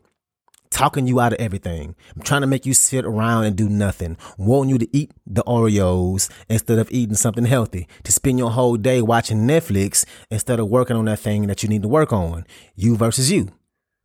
talking 0.72 1.06
you 1.06 1.20
out 1.20 1.32
of 1.32 1.38
everything. 1.38 1.94
I'm 2.16 2.22
trying 2.22 2.40
to 2.40 2.46
make 2.46 2.66
you 2.66 2.74
sit 2.74 3.04
around 3.04 3.44
and 3.44 3.54
do 3.54 3.68
nothing, 3.68 4.16
wanting 4.38 4.70
you 4.70 4.78
to 4.78 4.96
eat 4.96 5.12
the 5.26 5.44
Oreos 5.44 6.30
instead 6.48 6.78
of 6.78 6.90
eating 6.90 7.14
something 7.14 7.44
healthy, 7.44 7.86
to 8.02 8.10
spend 8.10 8.38
your 8.38 8.50
whole 8.50 8.76
day 8.76 9.02
watching 9.02 9.46
Netflix 9.46 10.04
instead 10.30 10.58
of 10.58 10.68
working 10.68 10.96
on 10.96 11.04
that 11.04 11.20
thing 11.20 11.46
that 11.46 11.62
you 11.62 11.68
need 11.68 11.82
to 11.82 11.88
work 11.88 12.12
on. 12.12 12.46
You 12.74 12.96
versus 12.96 13.30
you. 13.30 13.48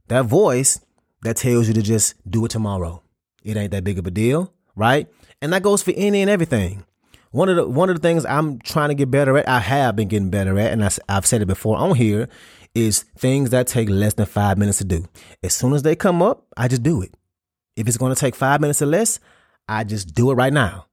That 0.10 0.26
voice 0.26 0.80
that 1.24 1.38
tells 1.38 1.68
you 1.68 1.74
to 1.74 1.82
just 1.82 2.16
do 2.30 2.46
it 2.46 2.52
tomorrow. 2.52 3.02
It 3.44 3.58
ain't 3.58 3.72
that 3.72 3.84
big 3.84 3.98
of 3.98 4.06
a 4.06 4.12
deal, 4.12 4.54
right? 4.76 5.08
And 5.42 5.54
that 5.54 5.64
goes 5.64 5.82
for 5.82 5.94
any 5.96 6.22
and 6.22 6.30
everything. 6.30 6.84
One 7.32 7.50
of 7.50 7.56
the 7.56 7.68
one 7.68 7.90
of 7.90 7.96
the 7.96 8.02
things 8.02 8.26
I'm 8.26 8.60
trying 8.60 8.90
to 8.90 8.96
get 8.96 9.12
better 9.12 9.38
at, 9.38 9.48
I 9.48 9.60
have 9.60 9.96
been 9.96 10.08
getting 10.08 10.30
better 10.30 10.58
at, 10.60 10.72
and 10.72 10.84
I, 10.84 10.90
I've 11.10 11.26
said 11.26 11.42
it 11.42 11.48
before 11.48 11.78
on 11.78 11.96
here, 11.96 12.30
is 12.74 13.04
things 13.18 13.50
that 13.50 13.68
take 13.68 13.90
less 13.90 14.14
than 14.14 14.26
five 14.26 14.58
minutes 14.58 14.78
to 14.80 14.86
do. 14.86 15.06
As 15.44 15.54
soon 15.54 15.74
as 15.74 15.84
they 15.84 15.96
come 15.96 16.22
up, 16.22 16.46
I 16.56 16.68
just 16.68 16.84
do 16.84 17.02
it. 17.02 17.16
If 17.76 17.88
it's 17.88 17.98
going 17.98 18.14
to 18.14 18.20
take 18.20 18.36
five 18.36 18.62
minutes 18.62 18.82
or 18.82 18.86
less, 18.86 19.20
I 19.68 19.84
just 19.84 20.16
do 20.16 20.32
it 20.32 20.36
right 20.36 20.54
now. 20.54 20.88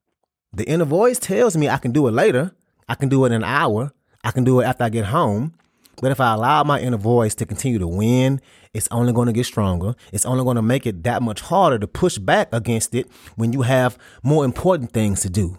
The 0.52 0.69
inner 0.69 0.84
voice 0.84 1.19
tells 1.19 1.56
me 1.56 1.69
I 1.69 1.78
can 1.78 1.92
do 1.92 2.06
it 2.08 2.12
later. 2.12 2.54
I 2.88 2.94
can 2.94 3.08
do 3.08 3.25
it 3.25 3.28
in 3.28 3.32
an 3.34 3.44
hour. 3.44 3.92
I 4.22 4.31
can 4.31 4.44
do 4.44 4.60
it 4.60 4.64
after 4.64 4.84
I 4.84 4.88
get 4.88 5.06
home. 5.06 5.54
But 6.00 6.10
if 6.10 6.20
I 6.20 6.34
allow 6.34 6.64
my 6.64 6.81
inner 6.81 6.96
voice 6.96 7.34
to 7.36 7.46
continue 7.46 7.78
to 7.78 7.86
win, 7.86 8.40
it's 8.72 8.88
only 8.90 9.12
going 9.12 9.26
to 9.26 9.32
get 9.32 9.46
stronger. 9.46 9.94
It's 10.12 10.26
only 10.26 10.44
going 10.44 10.56
to 10.56 10.62
make 10.62 10.86
it 10.86 11.04
that 11.04 11.22
much 11.22 11.40
harder 11.40 11.78
to 11.78 11.86
push 11.86 12.19
back 12.19 12.48
against 12.52 12.94
it 12.94 13.10
when 13.36 13.52
you 13.52 13.62
have 13.62 13.96
more 14.22 14.44
important 14.44 14.92
things 14.92 15.20
to 15.20 15.31
do. 15.31 15.58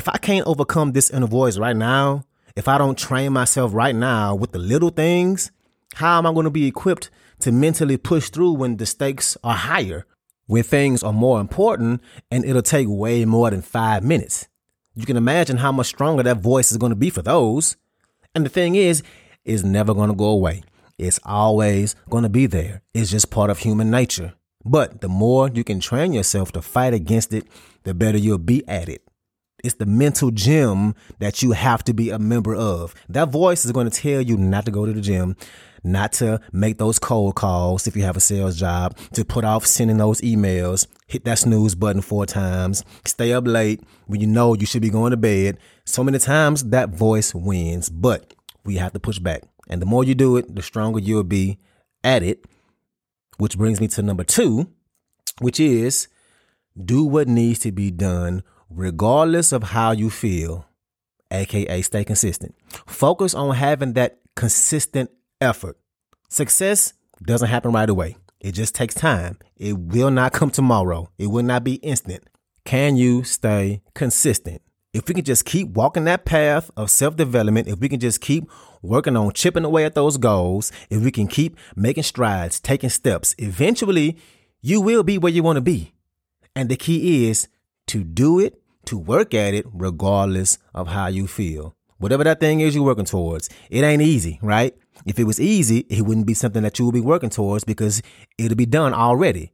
If 0.00 0.08
I 0.08 0.16
can't 0.16 0.46
overcome 0.46 0.92
this 0.92 1.10
inner 1.10 1.26
voice 1.26 1.58
right 1.58 1.76
now, 1.76 2.24
if 2.56 2.68
I 2.68 2.78
don't 2.78 2.96
train 2.96 3.34
myself 3.34 3.74
right 3.74 3.94
now 3.94 4.34
with 4.34 4.52
the 4.52 4.58
little 4.58 4.88
things, 4.88 5.50
how 5.96 6.16
am 6.16 6.26
I 6.26 6.32
going 6.32 6.44
to 6.44 6.50
be 6.50 6.66
equipped 6.66 7.10
to 7.40 7.52
mentally 7.52 7.98
push 7.98 8.30
through 8.30 8.52
when 8.52 8.78
the 8.78 8.86
stakes 8.86 9.36
are 9.44 9.54
higher, 9.54 10.06
when 10.46 10.62
things 10.62 11.02
are 11.02 11.12
more 11.12 11.38
important 11.38 12.00
and 12.30 12.46
it'll 12.46 12.62
take 12.62 12.86
way 12.88 13.26
more 13.26 13.50
than 13.50 13.60
five 13.60 14.02
minutes? 14.02 14.48
You 14.94 15.04
can 15.04 15.18
imagine 15.18 15.58
how 15.58 15.70
much 15.70 15.88
stronger 15.88 16.22
that 16.22 16.38
voice 16.38 16.72
is 16.72 16.78
going 16.78 16.92
to 16.92 16.96
be 16.96 17.10
for 17.10 17.20
those. 17.20 17.76
And 18.34 18.46
the 18.46 18.48
thing 18.48 18.76
is, 18.76 19.02
it's 19.44 19.64
never 19.64 19.92
going 19.92 20.08
to 20.08 20.16
go 20.16 20.30
away. 20.30 20.62
It's 20.96 21.20
always 21.26 21.94
going 22.08 22.22
to 22.22 22.30
be 22.30 22.46
there. 22.46 22.80
It's 22.94 23.10
just 23.10 23.30
part 23.30 23.50
of 23.50 23.58
human 23.58 23.90
nature. 23.90 24.32
But 24.64 25.02
the 25.02 25.10
more 25.10 25.50
you 25.50 25.62
can 25.62 25.78
train 25.78 26.14
yourself 26.14 26.52
to 26.52 26.62
fight 26.62 26.94
against 26.94 27.34
it, 27.34 27.46
the 27.82 27.92
better 27.92 28.16
you'll 28.16 28.38
be 28.38 28.66
at 28.66 28.88
it. 28.88 29.02
It's 29.62 29.74
the 29.74 29.86
mental 29.86 30.30
gym 30.30 30.94
that 31.18 31.42
you 31.42 31.52
have 31.52 31.84
to 31.84 31.94
be 31.94 32.10
a 32.10 32.18
member 32.18 32.54
of. 32.54 32.94
That 33.08 33.30
voice 33.30 33.64
is 33.64 33.72
going 33.72 33.88
to 33.88 33.96
tell 33.96 34.20
you 34.20 34.36
not 34.36 34.64
to 34.64 34.70
go 34.70 34.86
to 34.86 34.92
the 34.92 35.00
gym, 35.00 35.36
not 35.84 36.12
to 36.14 36.40
make 36.52 36.78
those 36.78 36.98
cold 36.98 37.34
calls 37.34 37.86
if 37.86 37.96
you 37.96 38.02
have 38.02 38.16
a 38.16 38.20
sales 38.20 38.58
job, 38.58 38.96
to 39.12 39.24
put 39.24 39.44
off 39.44 39.66
sending 39.66 39.98
those 39.98 40.20
emails, 40.20 40.86
hit 41.06 41.24
that 41.24 41.38
snooze 41.38 41.74
button 41.74 42.02
four 42.02 42.26
times, 42.26 42.84
stay 43.04 43.32
up 43.32 43.46
late 43.46 43.82
when 44.06 44.20
you 44.20 44.26
know 44.26 44.54
you 44.54 44.66
should 44.66 44.82
be 44.82 44.90
going 44.90 45.10
to 45.10 45.16
bed. 45.16 45.58
So 45.84 46.02
many 46.04 46.18
times 46.18 46.64
that 46.64 46.90
voice 46.90 47.34
wins, 47.34 47.88
but 47.88 48.34
we 48.64 48.76
have 48.76 48.92
to 48.92 49.00
push 49.00 49.18
back. 49.18 49.42
And 49.68 49.80
the 49.80 49.86
more 49.86 50.04
you 50.04 50.14
do 50.14 50.36
it, 50.36 50.54
the 50.54 50.62
stronger 50.62 50.98
you'll 50.98 51.22
be 51.24 51.58
at 52.02 52.22
it. 52.22 52.44
Which 53.38 53.56
brings 53.56 53.80
me 53.80 53.88
to 53.88 54.02
number 54.02 54.24
two, 54.24 54.68
which 55.40 55.58
is 55.58 56.08
do 56.82 57.04
what 57.04 57.26
needs 57.26 57.60
to 57.60 57.72
be 57.72 57.90
done 57.90 58.42
regardless 58.70 59.52
of 59.52 59.64
how 59.64 59.90
you 59.90 60.10
feel, 60.10 60.66
aka 61.30 61.82
stay 61.82 62.04
consistent. 62.04 62.54
Focus 62.86 63.34
on 63.34 63.54
having 63.54 63.94
that 63.94 64.18
consistent 64.36 65.10
effort. 65.40 65.76
Success 66.28 66.94
doesn't 67.22 67.48
happen 67.48 67.72
right 67.72 67.90
away. 67.90 68.16
It 68.40 68.52
just 68.52 68.74
takes 68.74 68.94
time. 68.94 69.38
It 69.56 69.76
will 69.76 70.10
not 70.10 70.32
come 70.32 70.50
tomorrow. 70.50 71.10
It 71.18 71.26
will 71.26 71.42
not 71.42 71.64
be 71.64 71.74
instant. 71.74 72.24
Can 72.64 72.96
you 72.96 73.24
stay 73.24 73.82
consistent? 73.94 74.62
If 74.92 75.06
we 75.06 75.14
can 75.14 75.24
just 75.24 75.44
keep 75.44 75.68
walking 75.68 76.04
that 76.04 76.24
path 76.24 76.70
of 76.76 76.90
self 76.90 77.16
development, 77.16 77.68
if 77.68 77.78
we 77.78 77.88
can 77.88 78.00
just 78.00 78.20
keep 78.20 78.50
working 78.82 79.16
on 79.16 79.32
chipping 79.32 79.64
away 79.64 79.84
at 79.84 79.94
those 79.94 80.16
goals, 80.16 80.72
if 80.88 81.02
we 81.02 81.12
can 81.12 81.28
keep 81.28 81.56
making 81.76 82.02
strides, 82.02 82.58
taking 82.58 82.90
steps, 82.90 83.34
eventually 83.38 84.16
you 84.62 84.80
will 84.80 85.02
be 85.02 85.18
where 85.18 85.32
you 85.32 85.42
want 85.42 85.56
to 85.58 85.62
be. 85.62 85.92
And 86.56 86.68
the 86.68 86.76
key 86.76 87.28
is 87.28 87.46
to 87.90 88.04
do 88.04 88.38
it, 88.38 88.60
to 88.86 88.96
work 88.96 89.34
at 89.34 89.52
it, 89.52 89.66
regardless 89.72 90.58
of 90.74 90.88
how 90.88 91.08
you 91.08 91.26
feel. 91.26 91.74
Whatever 91.98 92.24
that 92.24 92.40
thing 92.40 92.60
is 92.60 92.74
you're 92.74 92.84
working 92.84 93.04
towards, 93.04 93.50
it 93.68 93.82
ain't 93.82 94.00
easy, 94.00 94.38
right? 94.42 94.74
If 95.04 95.18
it 95.18 95.24
was 95.24 95.40
easy, 95.40 95.80
it 95.90 96.02
wouldn't 96.02 96.26
be 96.26 96.34
something 96.34 96.62
that 96.62 96.78
you 96.78 96.86
would 96.86 96.94
be 96.94 97.00
working 97.00 97.30
towards 97.30 97.64
because 97.64 98.00
it'll 98.38 98.56
be 98.56 98.66
done 98.66 98.94
already. 98.94 99.52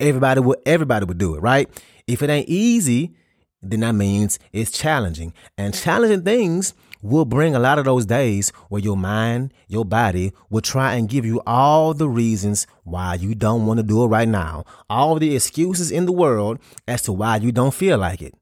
Everybody 0.00 0.40
would 0.40 0.58
everybody 0.64 1.04
would 1.04 1.18
do 1.18 1.34
it, 1.34 1.40
right? 1.40 1.68
If 2.06 2.22
it 2.22 2.30
ain't 2.30 2.48
easy, 2.48 3.14
then 3.62 3.80
that 3.80 3.92
means 3.92 4.38
it's 4.52 4.70
challenging. 4.70 5.34
And 5.58 5.74
challenging 5.74 6.22
things 6.22 6.74
will 7.02 7.24
bring 7.24 7.54
a 7.54 7.58
lot 7.58 7.78
of 7.78 7.84
those 7.84 8.06
days 8.06 8.50
where 8.68 8.80
your 8.80 8.96
mind, 8.96 9.52
your 9.66 9.84
body 9.84 10.32
will 10.48 10.60
try 10.60 10.94
and 10.94 11.08
give 11.08 11.26
you 11.26 11.42
all 11.46 11.92
the 11.92 12.08
reasons 12.08 12.66
why 12.84 13.14
you 13.14 13.34
don't 13.34 13.66
want 13.66 13.78
to 13.78 13.82
do 13.82 14.02
it 14.04 14.06
right 14.06 14.28
now. 14.28 14.64
All 14.88 15.18
the 15.18 15.34
excuses 15.34 15.90
in 15.90 16.06
the 16.06 16.12
world 16.12 16.58
as 16.86 17.02
to 17.02 17.12
why 17.12 17.36
you 17.36 17.52
don't 17.52 17.74
feel 17.74 17.98
like 17.98 18.22
it. 18.22 18.34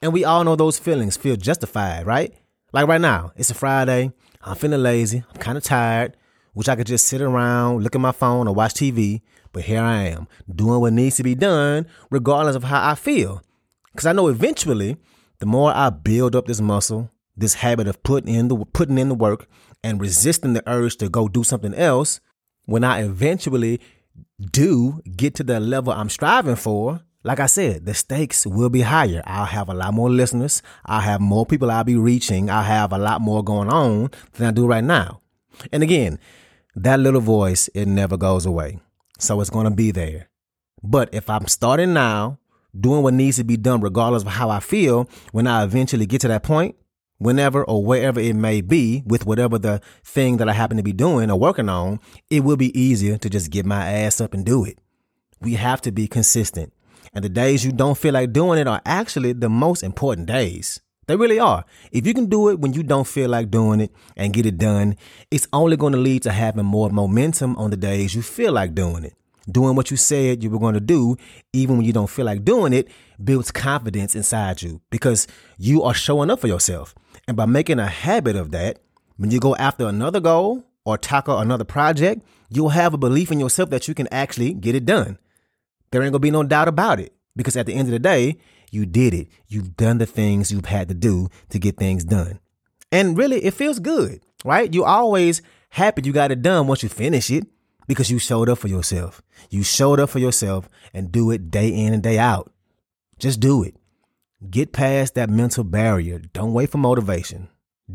And 0.00 0.12
we 0.12 0.24
all 0.24 0.44
know 0.44 0.54
those 0.54 0.78
feelings 0.78 1.16
feel 1.16 1.36
justified, 1.36 2.06
right? 2.06 2.32
Like 2.72 2.86
right 2.86 3.00
now, 3.00 3.32
it's 3.36 3.50
a 3.50 3.54
Friday. 3.54 4.12
I'm 4.42 4.56
feeling 4.56 4.82
lazy. 4.82 5.24
I'm 5.32 5.40
kind 5.40 5.58
of 5.58 5.64
tired. 5.64 6.16
Wish 6.54 6.68
I 6.68 6.76
could 6.76 6.86
just 6.86 7.08
sit 7.08 7.20
around, 7.20 7.82
look 7.82 7.96
at 7.96 8.00
my 8.00 8.12
phone, 8.12 8.46
or 8.46 8.54
watch 8.54 8.74
TV. 8.74 9.22
But 9.52 9.64
here 9.64 9.80
I 9.80 10.08
am, 10.08 10.28
doing 10.52 10.80
what 10.80 10.92
needs 10.92 11.16
to 11.16 11.22
be 11.22 11.34
done, 11.34 11.86
regardless 12.10 12.54
of 12.54 12.64
how 12.64 12.88
I 12.88 12.94
feel. 12.94 13.42
Because 13.92 14.06
I 14.06 14.12
know 14.12 14.28
eventually, 14.28 14.96
the 15.38 15.46
more 15.46 15.72
I 15.74 15.90
build 15.90 16.36
up 16.36 16.46
this 16.46 16.60
muscle, 16.60 17.10
this 17.36 17.54
habit 17.54 17.88
of 17.88 18.02
putting 18.02 18.34
in 18.34 18.48
the 18.48 18.56
putting 18.72 18.98
in 18.98 19.08
the 19.08 19.14
work 19.14 19.48
and 19.82 20.00
resisting 20.00 20.52
the 20.52 20.62
urge 20.66 20.96
to 20.96 21.08
go 21.08 21.28
do 21.28 21.44
something 21.44 21.74
else, 21.74 22.20
when 22.64 22.84
I 22.84 23.02
eventually 23.02 23.80
do 24.52 25.02
get 25.16 25.34
to 25.36 25.44
the 25.44 25.60
level 25.60 25.92
I'm 25.92 26.08
striving 26.08 26.56
for, 26.56 27.02
like 27.22 27.40
I 27.40 27.46
said, 27.46 27.86
the 27.86 27.94
stakes 27.94 28.46
will 28.46 28.68
be 28.68 28.82
higher. 28.82 29.22
I'll 29.26 29.46
have 29.46 29.68
a 29.68 29.74
lot 29.74 29.94
more 29.94 30.10
listeners. 30.10 30.62
I'll 30.84 31.00
have 31.00 31.20
more 31.20 31.46
people 31.46 31.70
I'll 31.70 31.84
be 31.84 31.96
reaching. 31.96 32.50
I'll 32.50 32.62
have 32.62 32.92
a 32.92 32.98
lot 32.98 33.20
more 33.20 33.42
going 33.42 33.70
on 33.70 34.10
than 34.34 34.48
I 34.48 34.50
do 34.50 34.66
right 34.66 34.84
now. 34.84 35.20
And 35.72 35.82
again, 35.82 36.18
that 36.76 37.00
little 37.00 37.20
voice, 37.20 37.68
it 37.68 37.86
never 37.86 38.16
goes 38.16 38.46
away. 38.46 38.78
So 39.18 39.40
it's 39.40 39.50
going 39.50 39.64
to 39.64 39.70
be 39.70 39.90
there. 39.90 40.28
But 40.82 41.14
if 41.14 41.30
I'm 41.30 41.46
starting 41.46 41.94
now, 41.94 42.38
doing 42.78 43.02
what 43.02 43.14
needs 43.14 43.38
to 43.38 43.44
be 43.44 43.56
done, 43.56 43.80
regardless 43.80 44.22
of 44.22 44.28
how 44.28 44.50
I 44.50 44.60
feel, 44.60 45.08
when 45.32 45.46
I 45.46 45.64
eventually 45.64 46.06
get 46.06 46.20
to 46.22 46.28
that 46.28 46.42
point, 46.42 46.76
whenever 47.18 47.64
or 47.64 47.84
wherever 47.84 48.20
it 48.20 48.34
may 48.34 48.60
be, 48.60 49.02
with 49.06 49.26
whatever 49.26 49.58
the 49.58 49.80
thing 50.04 50.36
that 50.38 50.48
I 50.48 50.52
happen 50.52 50.76
to 50.76 50.82
be 50.82 50.92
doing 50.92 51.30
or 51.30 51.38
working 51.38 51.68
on, 51.68 52.00
it 52.30 52.40
will 52.40 52.56
be 52.56 52.78
easier 52.78 53.16
to 53.18 53.30
just 53.30 53.50
get 53.50 53.66
my 53.66 53.88
ass 53.88 54.20
up 54.20 54.34
and 54.34 54.44
do 54.44 54.64
it. 54.64 54.78
We 55.40 55.54
have 55.54 55.80
to 55.82 55.92
be 55.92 56.08
consistent. 56.08 56.72
And 57.12 57.24
the 57.24 57.28
days 57.28 57.64
you 57.64 57.72
don't 57.72 57.98
feel 57.98 58.14
like 58.14 58.32
doing 58.32 58.58
it 58.58 58.66
are 58.66 58.82
actually 58.84 59.32
the 59.32 59.48
most 59.48 59.82
important 59.82 60.26
days. 60.26 60.80
They 61.06 61.16
really 61.16 61.38
are. 61.38 61.64
If 61.92 62.06
you 62.06 62.14
can 62.14 62.26
do 62.26 62.48
it 62.48 62.58
when 62.58 62.72
you 62.72 62.82
don't 62.82 63.06
feel 63.06 63.28
like 63.28 63.50
doing 63.50 63.80
it 63.80 63.92
and 64.16 64.32
get 64.32 64.46
it 64.46 64.58
done, 64.58 64.96
it's 65.30 65.46
only 65.52 65.76
going 65.76 65.92
to 65.92 65.98
lead 65.98 66.22
to 66.22 66.32
having 66.32 66.64
more 66.64 66.90
momentum 66.90 67.56
on 67.56 67.70
the 67.70 67.76
days 67.76 68.14
you 68.14 68.22
feel 68.22 68.52
like 68.52 68.74
doing 68.74 69.04
it. 69.04 69.14
Doing 69.50 69.76
what 69.76 69.90
you 69.90 69.98
said 69.98 70.42
you 70.42 70.48
were 70.48 70.58
going 70.58 70.74
to 70.74 70.80
do, 70.80 71.16
even 71.52 71.76
when 71.76 71.84
you 71.84 71.92
don't 71.92 72.08
feel 72.08 72.24
like 72.24 72.44
doing 72.44 72.72
it, 72.72 72.88
builds 73.22 73.50
confidence 73.50 74.14
inside 74.14 74.62
you 74.62 74.80
because 74.90 75.26
you 75.58 75.82
are 75.82 75.92
showing 75.92 76.30
up 76.30 76.40
for 76.40 76.46
yourself. 76.46 76.94
And 77.26 77.36
by 77.36 77.46
making 77.46 77.78
a 77.78 77.86
habit 77.86 78.36
of 78.36 78.50
that, 78.52 78.80
when 79.16 79.30
you 79.30 79.40
go 79.40 79.56
after 79.56 79.86
another 79.86 80.20
goal 80.20 80.64
or 80.84 80.98
tackle 80.98 81.38
another 81.38 81.64
project, 81.64 82.22
you'll 82.50 82.70
have 82.70 82.94
a 82.94 82.98
belief 82.98 83.32
in 83.32 83.40
yourself 83.40 83.70
that 83.70 83.88
you 83.88 83.94
can 83.94 84.08
actually 84.12 84.52
get 84.52 84.74
it 84.74 84.84
done. 84.84 85.18
There 85.90 86.02
ain't 86.02 86.12
gonna 86.12 86.20
be 86.20 86.30
no 86.30 86.42
doubt 86.42 86.68
about 86.68 87.00
it 87.00 87.14
because 87.36 87.56
at 87.56 87.66
the 87.66 87.74
end 87.74 87.88
of 87.88 87.92
the 87.92 87.98
day, 87.98 88.38
you 88.70 88.84
did 88.84 89.14
it. 89.14 89.28
You've 89.46 89.76
done 89.76 89.98
the 89.98 90.06
things 90.06 90.50
you've 90.50 90.66
had 90.66 90.88
to 90.88 90.94
do 90.94 91.28
to 91.50 91.58
get 91.58 91.76
things 91.76 92.04
done. 92.04 92.40
And 92.90 93.16
really, 93.16 93.44
it 93.44 93.54
feels 93.54 93.78
good, 93.78 94.20
right? 94.44 94.72
You're 94.72 94.86
always 94.86 95.42
happy 95.70 96.02
you 96.04 96.12
got 96.12 96.32
it 96.32 96.42
done 96.42 96.66
once 96.66 96.82
you 96.82 96.88
finish 96.88 97.30
it 97.30 97.46
because 97.86 98.10
you 98.10 98.18
showed 98.18 98.48
up 98.48 98.58
for 98.58 98.68
yourself. 98.68 99.22
You 99.50 99.62
showed 99.62 100.00
up 100.00 100.10
for 100.10 100.18
yourself 100.18 100.68
and 100.92 101.12
do 101.12 101.30
it 101.30 101.50
day 101.50 101.68
in 101.68 101.92
and 101.92 102.02
day 102.02 102.18
out. 102.18 102.52
Just 103.18 103.40
do 103.40 103.62
it. 103.62 103.76
Get 104.50 104.72
past 104.72 105.14
that 105.14 105.30
mental 105.30 105.64
barrier. 105.64 106.18
Don't 106.18 106.52
wait 106.52 106.70
for 106.70 106.78
motivation. 106.78 107.48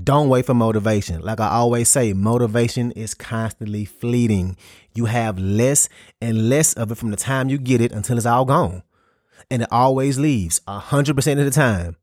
Don't 0.04 0.30
wait 0.30 0.46
for 0.46 0.54
motivation. 0.54 1.22
Like 1.22 1.40
I 1.40 1.48
always 1.50 1.90
say, 1.90 2.14
motivation 2.14 2.92
is 2.92 3.14
constantly 3.14 3.86
fleeting. 3.86 4.56
You 4.94 5.06
have 5.06 5.40
less 5.40 5.90
and 6.22 6.50
less 6.50 6.74
of 6.74 6.92
it 6.92 6.96
from 6.96 7.12
the 7.12 7.18
time 7.18 7.50
you 7.50 7.58
get 7.58 7.82
it 7.82 7.92
until 7.92 8.18
it's 8.18 8.26
all 8.26 8.46
gone. 8.46 8.84
And 9.50 9.64
it 9.64 9.68
always 9.72 10.20
leaves 10.20 10.62
100% 10.68 11.40
of 11.40 11.46
the 11.46 11.52
time. 11.52 11.96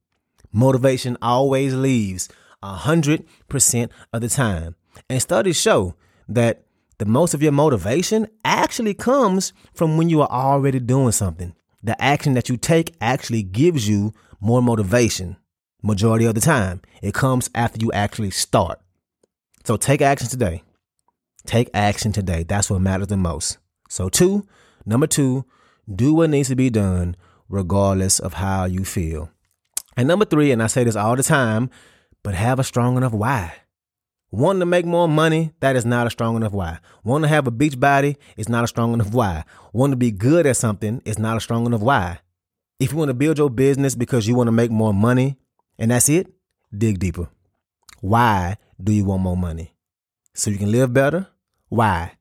Motivation 0.52 1.16
always 1.22 1.74
leaves 1.74 2.28
100% 2.62 3.90
of 4.12 4.20
the 4.20 4.28
time. 4.28 4.74
And 5.08 5.22
studies 5.22 5.60
show 5.60 5.94
that 6.28 6.64
the 6.98 7.04
most 7.04 7.34
of 7.34 7.42
your 7.42 7.52
motivation 7.52 8.26
actually 8.44 8.94
comes 8.94 9.52
from 9.74 9.96
when 9.96 10.08
you 10.08 10.22
are 10.22 10.30
already 10.30 10.80
doing 10.80 11.12
something. 11.12 11.54
The 11.82 12.00
action 12.02 12.34
that 12.34 12.48
you 12.48 12.56
take 12.56 12.94
actually 13.00 13.44
gives 13.44 13.88
you 13.88 14.12
more 14.40 14.62
motivation 14.62 15.36
majority 15.82 16.24
of 16.26 16.34
the 16.34 16.40
time. 16.40 16.82
It 17.02 17.14
comes 17.14 17.48
after 17.54 17.78
you 17.80 17.92
actually 17.92 18.30
start. 18.30 18.80
So 19.64 19.76
take 19.76 20.02
action 20.02 20.28
today. 20.28 20.62
Take 21.46 21.70
action 21.72 22.12
today. 22.12 22.42
That's 22.42 22.68
what 22.68 22.80
matters 22.80 23.06
the 23.06 23.16
most. 23.16 23.58
So, 23.88 24.08
two, 24.08 24.46
number 24.84 25.06
two, 25.06 25.44
do 25.92 26.12
what 26.14 26.30
needs 26.30 26.48
to 26.48 26.56
be 26.56 26.70
done 26.70 27.16
regardless 27.48 28.18
of 28.18 28.34
how 28.34 28.64
you 28.64 28.84
feel. 28.84 29.30
And 29.96 30.08
number 30.08 30.24
three, 30.24 30.50
and 30.50 30.60
I 30.60 30.66
say 30.66 30.82
this 30.82 30.96
all 30.96 31.14
the 31.14 31.22
time, 31.22 31.70
but 32.24 32.34
have 32.34 32.58
a 32.58 32.64
strong 32.64 32.96
enough 32.96 33.12
why. 33.12 33.54
Wanting 34.32 34.60
to 34.60 34.66
make 34.66 34.84
more 34.84 35.08
money, 35.08 35.52
that 35.60 35.76
is 35.76 35.86
not 35.86 36.08
a 36.08 36.10
strong 36.10 36.34
enough 36.34 36.52
why. 36.52 36.80
Wanting 37.04 37.28
to 37.28 37.34
have 37.34 37.46
a 37.46 37.52
beach 37.52 37.78
body 37.78 38.16
is 38.36 38.48
not 38.48 38.64
a 38.64 38.66
strong 38.66 38.92
enough 38.92 39.12
why. 39.12 39.44
Wanting 39.72 39.92
to 39.92 39.96
be 39.96 40.10
good 40.10 40.46
at 40.46 40.56
something 40.56 41.00
is 41.04 41.18
not 41.18 41.36
a 41.36 41.40
strong 41.40 41.64
enough 41.64 41.80
why. 41.80 42.18
If 42.78 42.92
you 42.92 42.98
want 42.98 43.08
to 43.08 43.14
build 43.14 43.38
your 43.38 43.48
business 43.48 43.94
because 43.94 44.28
you 44.28 44.34
want 44.34 44.48
to 44.48 44.52
make 44.52 44.70
more 44.70 44.92
money 44.92 45.38
and 45.78 45.90
that's 45.90 46.10
it, 46.10 46.26
dig 46.76 46.98
deeper. 46.98 47.30
Why 48.02 48.58
do 48.82 48.92
you 48.92 49.06
want 49.06 49.22
more 49.22 49.36
money? 49.36 49.74
So 50.34 50.50
you 50.50 50.58
can 50.58 50.70
live 50.70 50.92
better? 50.92 51.28
Why? 51.70 52.12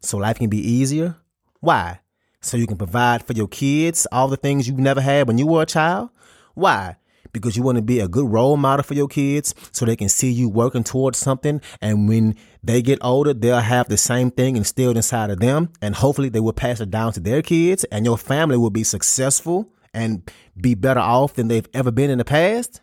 So 0.00 0.18
life 0.18 0.38
can 0.38 0.50
be 0.50 0.58
easier? 0.58 1.14
Why? 1.60 2.00
So 2.40 2.56
you 2.56 2.66
can 2.66 2.76
provide 2.76 3.24
for 3.24 3.34
your 3.34 3.46
kids 3.46 4.08
all 4.10 4.26
the 4.26 4.36
things 4.36 4.66
you 4.66 4.74
never 4.74 5.00
had 5.00 5.28
when 5.28 5.38
you 5.38 5.46
were 5.46 5.62
a 5.62 5.66
child? 5.66 6.10
Why? 6.54 6.96
Because 7.32 7.56
you 7.56 7.62
want 7.62 7.76
to 7.76 7.82
be 7.82 8.00
a 8.00 8.08
good 8.08 8.28
role 8.28 8.56
model 8.56 8.82
for 8.82 8.94
your 8.94 9.06
kids 9.06 9.54
so 9.70 9.84
they 9.84 9.94
can 9.94 10.08
see 10.08 10.32
you 10.32 10.48
working 10.48 10.82
towards 10.82 11.18
something. 11.18 11.60
And 11.80 12.08
when 12.08 12.34
they 12.64 12.82
get 12.82 12.98
older, 13.00 13.32
they'll 13.32 13.60
have 13.60 13.88
the 13.88 13.96
same 13.96 14.32
thing 14.32 14.56
instilled 14.56 14.96
inside 14.96 15.30
of 15.30 15.38
them. 15.38 15.72
And 15.80 15.94
hopefully 15.94 16.30
they 16.30 16.40
will 16.40 16.52
pass 16.52 16.80
it 16.80 16.90
down 16.90 17.12
to 17.12 17.20
their 17.20 17.42
kids 17.42 17.84
and 17.84 18.04
your 18.04 18.18
family 18.18 18.56
will 18.56 18.70
be 18.70 18.82
successful 18.82 19.72
and 19.92 20.30
be 20.60 20.74
better 20.74 21.00
off 21.00 21.34
than 21.34 21.48
they've 21.48 21.68
ever 21.74 21.90
been 21.90 22.10
in 22.10 22.18
the 22.18 22.24
past? 22.24 22.80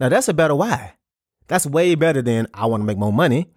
Now 0.00 0.08
that's 0.08 0.28
a 0.28 0.34
better 0.34 0.54
why. 0.54 0.94
That's 1.48 1.66
way 1.66 1.94
better 1.94 2.22
than 2.22 2.46
I 2.54 2.66
want 2.66 2.82
to 2.82 2.86
make 2.86 2.98
more 2.98 3.12
money. 3.12 3.48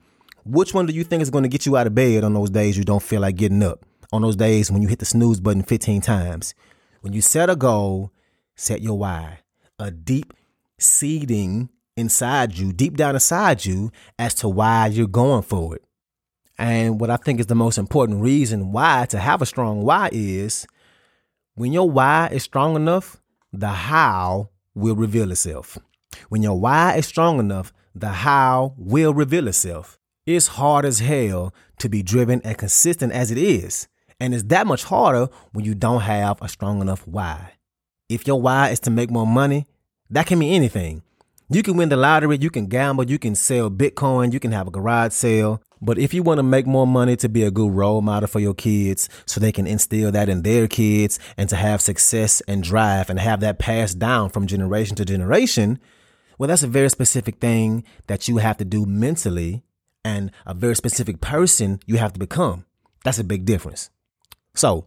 Which 0.43 0.73
one 0.73 0.85
do 0.85 0.93
you 0.93 1.03
think 1.03 1.23
is 1.23 1.29
going 1.29 1.43
to 1.43 1.49
get 1.49 1.65
you 1.65 1.77
out 1.77 1.87
of 1.87 1.95
bed 1.95 2.23
on 2.23 2.33
those 2.33 2.49
days 2.49 2.77
you 2.77 2.83
don't 2.83 3.01
feel 3.01 3.21
like 3.21 3.35
getting 3.35 3.63
up? 3.63 3.85
On 4.11 4.21
those 4.21 4.35
days 4.35 4.71
when 4.71 4.81
you 4.81 4.87
hit 4.87 4.99
the 4.99 5.05
snooze 5.05 5.39
button 5.39 5.63
15 5.63 6.01
times? 6.01 6.53
When 7.01 7.13
you 7.13 7.21
set 7.21 7.49
a 7.49 7.55
goal, 7.55 8.11
set 8.55 8.81
your 8.81 8.97
why. 8.97 9.39
A 9.79 9.91
deep 9.91 10.33
seeding 10.77 11.69
inside 11.97 12.57
you, 12.57 12.73
deep 12.73 12.97
down 12.97 13.15
inside 13.15 13.65
you, 13.65 13.91
as 14.19 14.33
to 14.35 14.49
why 14.49 14.87
you're 14.87 15.07
going 15.07 15.43
for 15.43 15.75
it. 15.75 15.83
And 16.57 16.99
what 16.99 17.09
I 17.09 17.17
think 17.17 17.39
is 17.39 17.47
the 17.47 17.55
most 17.55 17.77
important 17.77 18.21
reason 18.21 18.71
why 18.71 19.05
to 19.09 19.19
have 19.19 19.41
a 19.41 19.45
strong 19.45 19.81
why 19.83 20.09
is 20.11 20.65
when 21.55 21.71
your 21.71 21.89
why 21.89 22.27
is 22.31 22.43
strong 22.43 22.75
enough, 22.75 23.21
the 23.53 23.69
how 23.69 24.49
will 24.73 24.95
reveal 24.95 25.31
itself. 25.31 25.77
When 26.27 26.43
your 26.43 26.59
why 26.59 26.95
is 26.95 27.05
strong 27.05 27.39
enough, 27.39 27.71
the 27.93 28.09
how 28.09 28.73
will 28.77 29.13
reveal 29.13 29.47
itself. 29.47 29.97
It's 30.25 30.47
hard 30.47 30.83
as 30.83 30.99
hell 30.99 31.53
to 31.79 31.87
be 31.87 32.03
driven 32.03 32.41
and 32.43 32.57
consistent 32.57 33.13
as 33.13 33.31
it 33.31 33.37
is. 33.37 33.87
And 34.19 34.33
it's 34.33 34.43
that 34.43 34.67
much 34.67 34.83
harder 34.83 35.29
when 35.53 35.63
you 35.63 35.75
don't 35.75 36.01
have 36.01 36.41
a 36.41 36.49
strong 36.49 36.81
enough 36.81 37.07
why. 37.07 37.53
If 38.09 38.27
your 38.27 38.41
why 38.41 38.69
is 38.69 38.79
to 38.81 38.91
make 38.91 39.09
more 39.09 39.27
money, 39.27 39.65
that 40.09 40.27
can 40.27 40.39
mean 40.39 40.53
anything. 40.53 41.03
You 41.49 41.63
can 41.63 41.77
win 41.77 41.89
the 41.89 41.95
lottery, 41.95 42.37
you 42.41 42.49
can 42.49 42.65
gamble, 42.65 43.09
you 43.09 43.19
can 43.19 43.35
sell 43.35 43.69
Bitcoin, 43.69 44.33
you 44.33 44.39
can 44.39 44.51
have 44.51 44.67
a 44.67 44.71
garage 44.71 45.13
sale, 45.13 45.61
but 45.81 45.97
if 45.97 46.13
you 46.13 46.23
want 46.23 46.39
to 46.39 46.43
make 46.43 46.65
more 46.65 46.87
money 46.87 47.15
to 47.17 47.29
be 47.29 47.43
a 47.43 47.51
good 47.51 47.71
role 47.71 48.01
model 48.01 48.27
for 48.27 48.39
your 48.39 48.53
kids 48.53 49.09
so 49.25 49.39
they 49.39 49.51
can 49.51 49.67
instill 49.67 50.11
that 50.11 50.29
in 50.29 50.41
their 50.41 50.67
kids 50.67 51.19
and 51.37 51.49
to 51.49 51.55
have 51.55 51.81
success 51.81 52.41
and 52.47 52.63
drive 52.63 53.09
and 53.09 53.19
have 53.19 53.39
that 53.41 53.59
passed 53.59 53.99
down 53.99 54.29
from 54.29 54.47
generation 54.47 54.95
to 54.95 55.05
generation, 55.05 55.79
well, 56.37 56.47
that's 56.47 56.63
a 56.63 56.67
very 56.67 56.89
specific 56.89 57.39
thing 57.39 57.83
that 58.07 58.27
you 58.27 58.37
have 58.37 58.57
to 58.57 58.65
do 58.65 58.85
mentally 58.85 59.63
and 60.03 60.31
a 60.45 60.53
very 60.53 60.75
specific 60.75 61.21
person 61.21 61.79
you 61.85 61.97
have 61.97 62.13
to 62.13 62.19
become. 62.19 62.65
That's 63.03 63.19
a 63.19 63.23
big 63.23 63.45
difference. 63.45 63.89
So, 64.53 64.85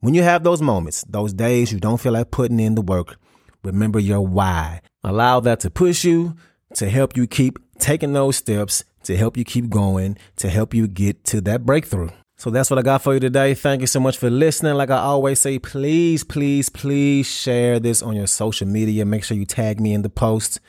when 0.00 0.14
you 0.14 0.22
have 0.22 0.44
those 0.44 0.62
moments, 0.62 1.04
those 1.08 1.32
days 1.32 1.72
you 1.72 1.80
don't 1.80 2.00
feel 2.00 2.12
like 2.12 2.30
putting 2.30 2.60
in 2.60 2.76
the 2.76 2.82
work, 2.82 3.18
remember 3.64 3.98
your 3.98 4.20
why. 4.20 4.80
Allow 5.02 5.40
that 5.40 5.60
to 5.60 5.70
push 5.70 6.04
you, 6.04 6.36
to 6.74 6.88
help 6.88 7.16
you 7.16 7.26
keep 7.26 7.58
taking 7.78 8.12
those 8.12 8.36
steps 8.36 8.84
to 9.08 9.16
help 9.16 9.38
you 9.38 9.44
keep 9.44 9.70
going, 9.70 10.18
to 10.36 10.50
help 10.50 10.74
you 10.74 10.86
get 10.86 11.24
to 11.24 11.40
that 11.40 11.64
breakthrough. 11.64 12.10
So 12.36 12.50
that's 12.50 12.68
what 12.68 12.78
I 12.78 12.82
got 12.82 13.00
for 13.00 13.14
you 13.14 13.20
today. 13.20 13.54
Thank 13.54 13.80
you 13.80 13.86
so 13.86 14.00
much 14.00 14.18
for 14.18 14.28
listening. 14.28 14.74
Like 14.74 14.90
I 14.90 14.98
always 14.98 15.38
say, 15.38 15.58
please, 15.58 16.22
please, 16.24 16.68
please 16.68 17.26
share 17.26 17.80
this 17.80 18.02
on 18.02 18.14
your 18.14 18.26
social 18.26 18.68
media. 18.68 19.06
Make 19.06 19.24
sure 19.24 19.34
you 19.34 19.46
tag 19.46 19.80
me 19.80 19.94
in 19.94 20.02
the 20.02 20.10
post. 20.10 20.60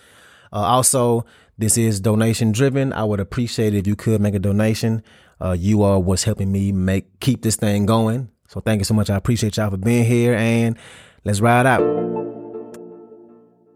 Uh, 0.54 0.60
also, 0.60 1.26
this 1.58 1.78
is 1.78 2.00
donation 2.00 2.54
driven. 2.54 2.94
I 2.94 3.04
would 3.04 3.20
appreciate 3.20 3.74
it 3.74 3.80
if 3.80 3.88
you 3.88 3.98
could 3.98 4.22
make 4.22 4.36
a 4.36 4.40
donation. 4.40 5.04
Uh, 5.42 5.52
you 5.52 5.84
are 5.84 6.00
what's 6.00 6.24
helping 6.24 6.50
me 6.50 6.72
make 6.72 7.20
keep 7.20 7.42
this 7.42 7.58
thing 7.58 7.86
going. 7.86 8.30
So 8.48 8.62
thank 8.62 8.80
you 8.80 8.86
so 8.86 8.94
much. 8.94 9.10
I 9.10 9.18
appreciate 9.18 9.58
y'all 9.58 9.70
for 9.70 9.76
being 9.76 10.06
here 10.06 10.34
and 10.34 10.78
let's 11.26 11.42
ride 11.42 11.66
out. 11.66 11.82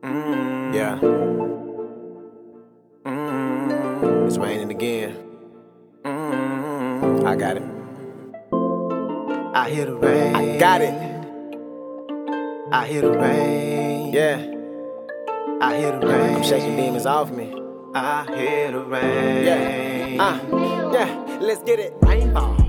Mm, 0.04 0.74
yeah. 0.74 1.23
I 7.34 7.36
got 7.36 7.58
it. 7.58 7.64
I 9.56 9.70
hear 9.72 9.86
the 9.88 9.96
rain. 9.96 10.36
I 10.36 10.60
got 10.60 10.82
it. 10.82 10.94
I 12.72 12.86
hear 12.86 13.02
the 13.02 13.12
rain. 13.12 14.14
Yeah. 14.14 14.36
I 15.60 15.78
hear 15.78 15.98
the 15.98 16.06
rain. 16.06 16.36
I'm 16.36 16.44
shaking 16.44 16.76
demons 16.76 17.08
off 17.08 17.32
me. 17.32 17.52
I 17.96 18.26
hear 18.38 18.72
the 18.72 18.84
rain. 18.84 19.46
Yeah. 19.46 20.24
Uh, 20.24 20.92
yeah. 20.94 21.40
Let's 21.42 21.64
get 21.64 21.80
it. 21.80 21.96
Rainbow. 22.04 22.63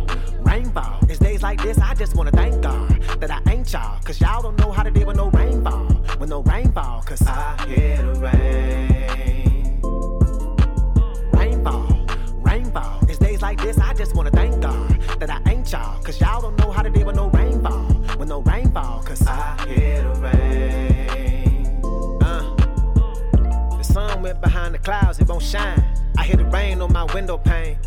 On 26.83 26.93
my 26.93 27.05
window 27.15 27.39
pane. 27.39 27.79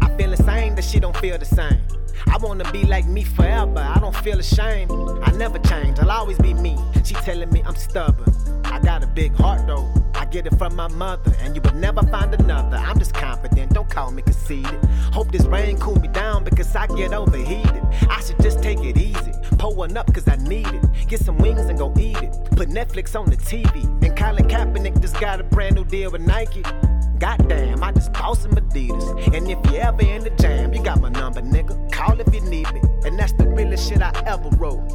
I 0.00 0.16
feel 0.16 0.30
the 0.30 0.36
same, 0.36 0.74
that 0.74 0.84
she 0.84 1.00
don't 1.00 1.16
feel 1.16 1.38
the 1.38 1.44
same. 1.44 1.80
I 2.26 2.36
wanna 2.38 2.70
be 2.72 2.84
like 2.84 3.06
me 3.06 3.24
forever. 3.24 3.78
I 3.78 3.98
don't 3.98 4.16
feel 4.16 4.38
ashamed. 4.38 4.90
I 5.22 5.30
never 5.32 5.58
change. 5.58 5.98
I'll 5.98 6.10
always 6.10 6.38
be 6.38 6.54
me. 6.54 6.76
She 7.04 7.14
telling 7.14 7.50
me 7.50 7.62
I'm 7.64 7.74
stubborn. 7.74 8.32
I 8.64 8.78
got 8.80 9.02
a 9.02 9.06
big 9.06 9.34
heart 9.34 9.66
though. 9.66 9.92
I 10.14 10.26
get 10.26 10.46
it 10.46 10.56
from 10.58 10.76
my 10.76 10.88
mother, 10.88 11.32
and 11.40 11.56
you 11.56 11.62
would 11.62 11.76
never 11.76 12.02
find 12.02 12.32
another. 12.34 12.76
I'm 12.76 12.98
just 12.98 13.14
confident. 13.14 13.72
Don't 13.72 13.88
call 13.88 14.10
me 14.10 14.22
conceited. 14.22 14.78
Hope 15.12 15.32
this 15.32 15.46
rain 15.46 15.78
cool 15.78 15.98
me 15.98 16.08
down 16.08 16.44
because 16.44 16.74
I 16.76 16.86
get 16.88 17.12
overheated. 17.12 17.82
I 18.08 18.20
should 18.20 18.40
just 18.40 18.62
take 18.62 18.78
it 18.80 18.96
easy. 18.96 19.32
Pull 19.58 19.74
one 19.74 19.96
up 19.96 20.12
cause 20.12 20.28
I 20.28 20.36
need 20.36 20.68
it. 20.68 20.84
Get 21.08 21.20
some 21.20 21.38
wings 21.38 21.60
and 21.60 21.78
go 21.78 21.92
eat 21.98 22.18
it. 22.18 22.32
Put 22.52 22.68
Netflix 22.68 23.18
on 23.18 23.28
the 23.30 23.36
TV. 23.36 23.84
And 24.04 24.16
Colin 24.16 24.46
Kaepernick 24.46 25.00
just 25.00 25.18
got 25.18 25.40
a 25.40 25.44
brand 25.44 25.76
new 25.76 25.84
deal 25.84 26.10
with 26.10 26.22
Nike. 26.22 26.62
Goddamn, 27.20 27.84
I 27.84 27.92
just 27.92 28.14
bought 28.14 28.38
some 28.38 28.52
Adidas. 28.52 29.36
And 29.36 29.46
if 29.50 29.58
you 29.70 29.76
ever 29.76 30.00
in 30.00 30.24
the 30.24 30.30
jam, 30.30 30.72
you 30.72 30.82
got 30.82 31.02
my 31.02 31.10
number, 31.10 31.42
nigga. 31.42 31.92
Call 31.92 32.18
if 32.18 32.34
you 32.34 32.40
need 32.40 32.72
me. 32.72 32.80
And 33.04 33.18
that's 33.18 33.32
the 33.34 33.46
realest 33.46 33.86
shit 33.86 34.00
I 34.00 34.10
ever 34.26 34.48
wrote. 34.56 34.88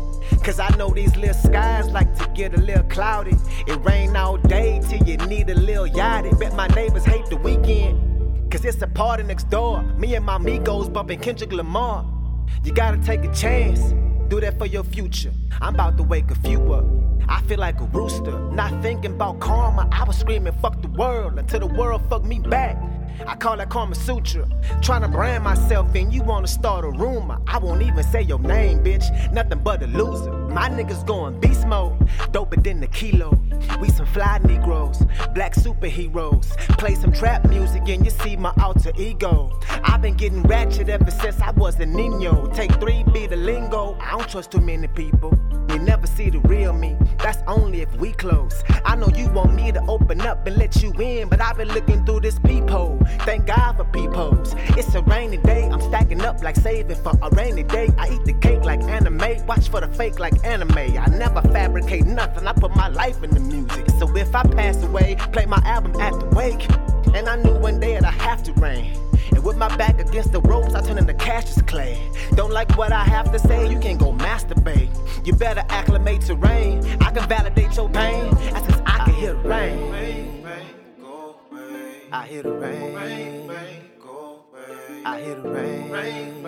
Cause 0.43 0.59
I 0.59 0.75
know 0.75 0.89
these 0.89 1.15
little 1.15 1.35
skies 1.35 1.87
like 1.91 2.17
to 2.17 2.27
get 2.33 2.55
a 2.55 2.57
little 2.57 2.83
cloudy. 2.85 3.35
It 3.67 3.75
rain 3.85 4.15
all 4.15 4.37
day 4.37 4.81
till 4.89 5.07
you 5.07 5.17
need 5.17 5.51
a 5.51 5.55
little 5.55 5.87
yachty. 5.87 6.37
Bet 6.39 6.55
my 6.55 6.67
neighbors 6.69 7.05
hate 7.05 7.27
the 7.27 7.37
weekend. 7.37 8.51
Cause 8.51 8.65
it's 8.65 8.81
a 8.81 8.87
party 8.87 9.21
next 9.21 9.51
door. 9.51 9.83
Me 9.99 10.15
and 10.15 10.25
my 10.25 10.37
amigos 10.37 10.89
bumping 10.89 11.19
Kendrick 11.19 11.51
Lamar. 11.51 12.05
You 12.63 12.73
gotta 12.73 12.97
take 12.97 13.23
a 13.23 13.33
chance. 13.35 13.93
Do 14.27 14.39
that 14.41 14.57
for 14.57 14.65
your 14.65 14.83
future. 14.83 15.31
I'm 15.61 15.75
about 15.75 15.97
to 15.97 16.03
wake 16.03 16.31
a 16.31 16.35
few 16.35 16.73
up. 16.73 16.85
I 17.27 17.41
feel 17.43 17.59
like 17.59 17.79
a 17.79 17.85
rooster, 17.85 18.37
not 18.51 18.81
thinking 18.81 19.13
about 19.13 19.39
karma. 19.39 19.87
I 19.91 20.03
was 20.03 20.17
screaming, 20.17 20.53
fuck 20.61 20.81
the 20.81 20.87
world, 20.89 21.39
until 21.39 21.61
the 21.61 21.67
world 21.67 22.01
fucked 22.09 22.25
me 22.25 22.39
back. 22.39 22.77
I 23.27 23.35
call 23.35 23.57
that 23.57 23.69
Karma 23.69 23.95
Sutra. 23.95 24.47
Trying 24.81 25.01
to 25.01 25.07
brand 25.07 25.43
myself, 25.43 25.93
and 25.95 26.13
you 26.13 26.21
wanna 26.21 26.47
start 26.47 26.85
a 26.85 26.89
rumor. 26.89 27.39
I 27.47 27.57
won't 27.59 27.81
even 27.81 28.03
say 28.03 28.21
your 28.21 28.39
name, 28.39 28.83
bitch. 28.83 29.31
Nothing 29.31 29.59
but 29.63 29.81
a 29.81 29.87
loser. 29.87 30.31
My 30.31 30.69
niggas 30.69 31.05
going 31.05 31.39
beast 31.39 31.65
mode, 31.65 31.97
doper 32.31 32.61
than 32.61 32.81
the 32.81 32.87
kilo. 32.87 33.31
We 33.79 33.89
some 33.89 34.05
fly 34.05 34.39
Negroes, 34.43 35.03
black 35.33 35.53
superheroes. 35.53 36.45
Play 36.77 36.95
some 36.95 37.11
trap 37.11 37.45
music, 37.45 37.83
and 37.87 38.05
you 38.05 38.11
see 38.11 38.35
my 38.35 38.53
alter 38.61 38.91
ego. 38.97 39.59
I've 39.83 40.01
been 40.01 40.15
getting 40.15 40.43
ratchet 40.43 40.89
ever 40.89 41.11
since 41.11 41.39
I 41.41 41.51
was 41.51 41.79
a 41.79 41.85
Nino. 41.85 42.47
Take 42.53 42.73
three, 42.79 43.03
be 43.13 43.27
the 43.27 43.35
lingo. 43.37 43.97
I 43.99 44.11
don't 44.11 44.29
trust 44.29 44.51
too 44.51 44.61
many 44.61 44.87
people. 44.87 45.37
You 45.69 45.79
never 45.79 46.07
see 46.07 46.29
the 46.29 46.39
real 46.39 46.73
me. 46.73 46.95
That's 47.19 47.39
only 47.47 47.81
if 47.81 47.93
we 47.97 48.13
close. 48.13 48.63
I 48.85 48.95
know 48.95 49.09
you 49.09 49.29
want 49.31 49.55
me 49.55 49.71
to 49.71 49.81
open 49.87 50.21
up 50.21 50.45
and 50.47 50.57
let 50.57 50.81
you 50.81 50.93
in, 50.93 51.27
but 51.27 51.41
I've 51.41 51.57
been 51.57 51.67
looking 51.69 52.05
through 52.05 52.21
this 52.21 52.39
peephole. 52.39 52.97
Thank 53.21 53.47
God 53.47 53.77
for 53.77 53.83
peepholes. 53.85 54.53
It's 54.77 54.93
a 54.95 55.01
rainy 55.01 55.37
day. 55.37 55.67
I'm 55.69 55.81
stacking 55.81 56.21
up 56.21 56.41
like 56.43 56.55
saving 56.55 56.97
for 56.97 57.13
a 57.21 57.29
rainy 57.31 57.63
day. 57.63 57.89
I 57.97 58.09
eat 58.09 58.23
the 58.25 58.33
cake 58.33 58.63
like 58.63 58.81
Anna 58.83 59.09
Mae. 59.09 59.43
Watch 59.47 59.69
for 59.69 59.81
the 59.81 59.87
fake 59.87 60.19
like 60.19 60.45
anime. 60.45 60.77
I 60.77 61.07
never 61.07 61.41
fabricate 61.41 62.05
nothing. 62.05 62.47
I 62.47 62.53
put 62.53 62.75
my 62.75 62.87
life 62.87 63.23
in 63.23 63.31
the 63.31 63.39
music. 63.45 63.85
So 63.99 64.15
if 64.15 64.35
I 64.35 64.43
pass 64.43 64.81
away, 64.83 65.15
play 65.31 65.45
my 65.45 65.61
album 65.65 65.99
at 66.01 66.13
the 66.19 66.25
wake. 66.35 66.67
And 67.15 67.29
I 67.29 67.37
knew 67.37 67.57
one 67.57 67.79
day 67.79 67.93
that 67.93 68.03
I 68.03 68.11
have 68.11 68.43
to 68.43 68.53
rain. 68.53 68.93
And 69.31 69.43
with 69.43 69.57
my 69.57 69.75
back 69.77 69.99
against 69.99 70.31
the 70.31 70.41
ropes, 70.41 70.73
I 70.75 70.81
turn 70.81 70.97
into 70.97 71.13
Cassius 71.13 71.61
Clay. 71.61 71.97
Don't 72.35 72.51
like 72.51 72.77
what 72.77 72.91
I 72.91 73.03
have 73.03 73.31
to 73.31 73.39
say, 73.39 73.69
you 73.69 73.79
can't 73.79 73.99
go 73.99 74.11
masturbate. 74.11 74.89
You 75.25 75.33
better 75.33 75.63
acclimate 75.69 76.21
to 76.21 76.35
rain. 76.35 76.85
I 77.01 77.11
can 77.11 77.27
validate 77.27 77.75
your 77.75 77.89
pain. 77.89 78.33
That's 78.51 78.67
cause 78.67 78.81
I 78.85 79.05
can 79.05 79.13
hear 79.13 79.33
the 79.33 79.49
rain. 79.49 80.45
I 82.11 82.27
hear 82.27 82.43
the 82.43 82.51
rain. 82.53 82.95
Rain 82.95 83.81
go 83.99 84.45
I 85.05 85.21
hear 85.21 85.35
the 85.35 85.49
rain. 85.49 85.91
Rain 85.91 86.43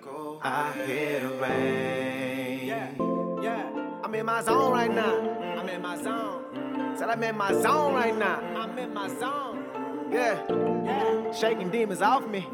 go 0.00 0.40
I 0.42 0.72
hear 0.86 1.20
the 1.20 1.34
rain. 1.34 2.66
Yeah, 2.66 3.42
yeah. 3.42 4.00
I'm 4.02 4.14
in 4.14 4.24
my 4.24 4.42
zone 4.42 4.72
right 4.72 4.90
now 4.90 5.39
in 5.70 5.82
my 5.82 6.02
zone. 6.02 6.44
Said 6.96 7.08
I'm 7.08 7.22
in 7.22 7.36
my 7.36 7.52
zone 7.52 7.94
right 7.94 8.16
now. 8.16 8.40
I'm 8.56 8.76
in 8.78 8.92
my 8.92 9.08
zone. 9.08 9.64
Yeah. 10.10 10.42
yeah. 10.84 11.32
Shaking 11.32 11.70
demons 11.70 12.02
off 12.02 12.26
me. 12.26 12.46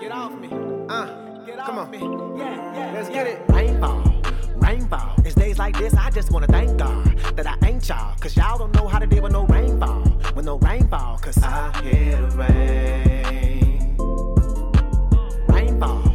Get 0.00 0.10
off 0.10 0.32
me. 0.38 0.48
Uh. 0.88 1.44
Get 1.44 1.58
come 1.58 1.78
on. 1.78 1.90
Me. 1.90 1.98
Yeah, 2.38 2.54
yeah, 2.74 2.92
Let's 2.94 3.08
yeah. 3.08 3.14
get 3.14 3.26
it. 3.26 3.42
Rainbow. 3.48 4.02
Rainbow. 4.56 5.14
It's 5.24 5.34
days 5.34 5.58
like 5.58 5.76
this, 5.76 5.94
I 5.94 6.10
just 6.10 6.30
wanna 6.30 6.46
thank 6.46 6.78
God 6.78 7.04
that 7.36 7.46
I 7.46 7.58
ain't 7.66 7.86
y'all. 7.88 8.16
Cause 8.20 8.36
y'all 8.36 8.58
don't 8.58 8.74
know 8.74 8.86
how 8.86 8.98
to 8.98 9.06
deal 9.06 9.22
with 9.22 9.32
no 9.32 9.44
rainbow. 9.46 10.02
With 10.34 10.44
no 10.44 10.58
rainbow, 10.58 11.18
cause 11.20 11.38
I 11.42 11.82
hear 11.82 12.20
the 12.22 12.36
rain. 12.36 13.96
Rainbow 15.48 16.11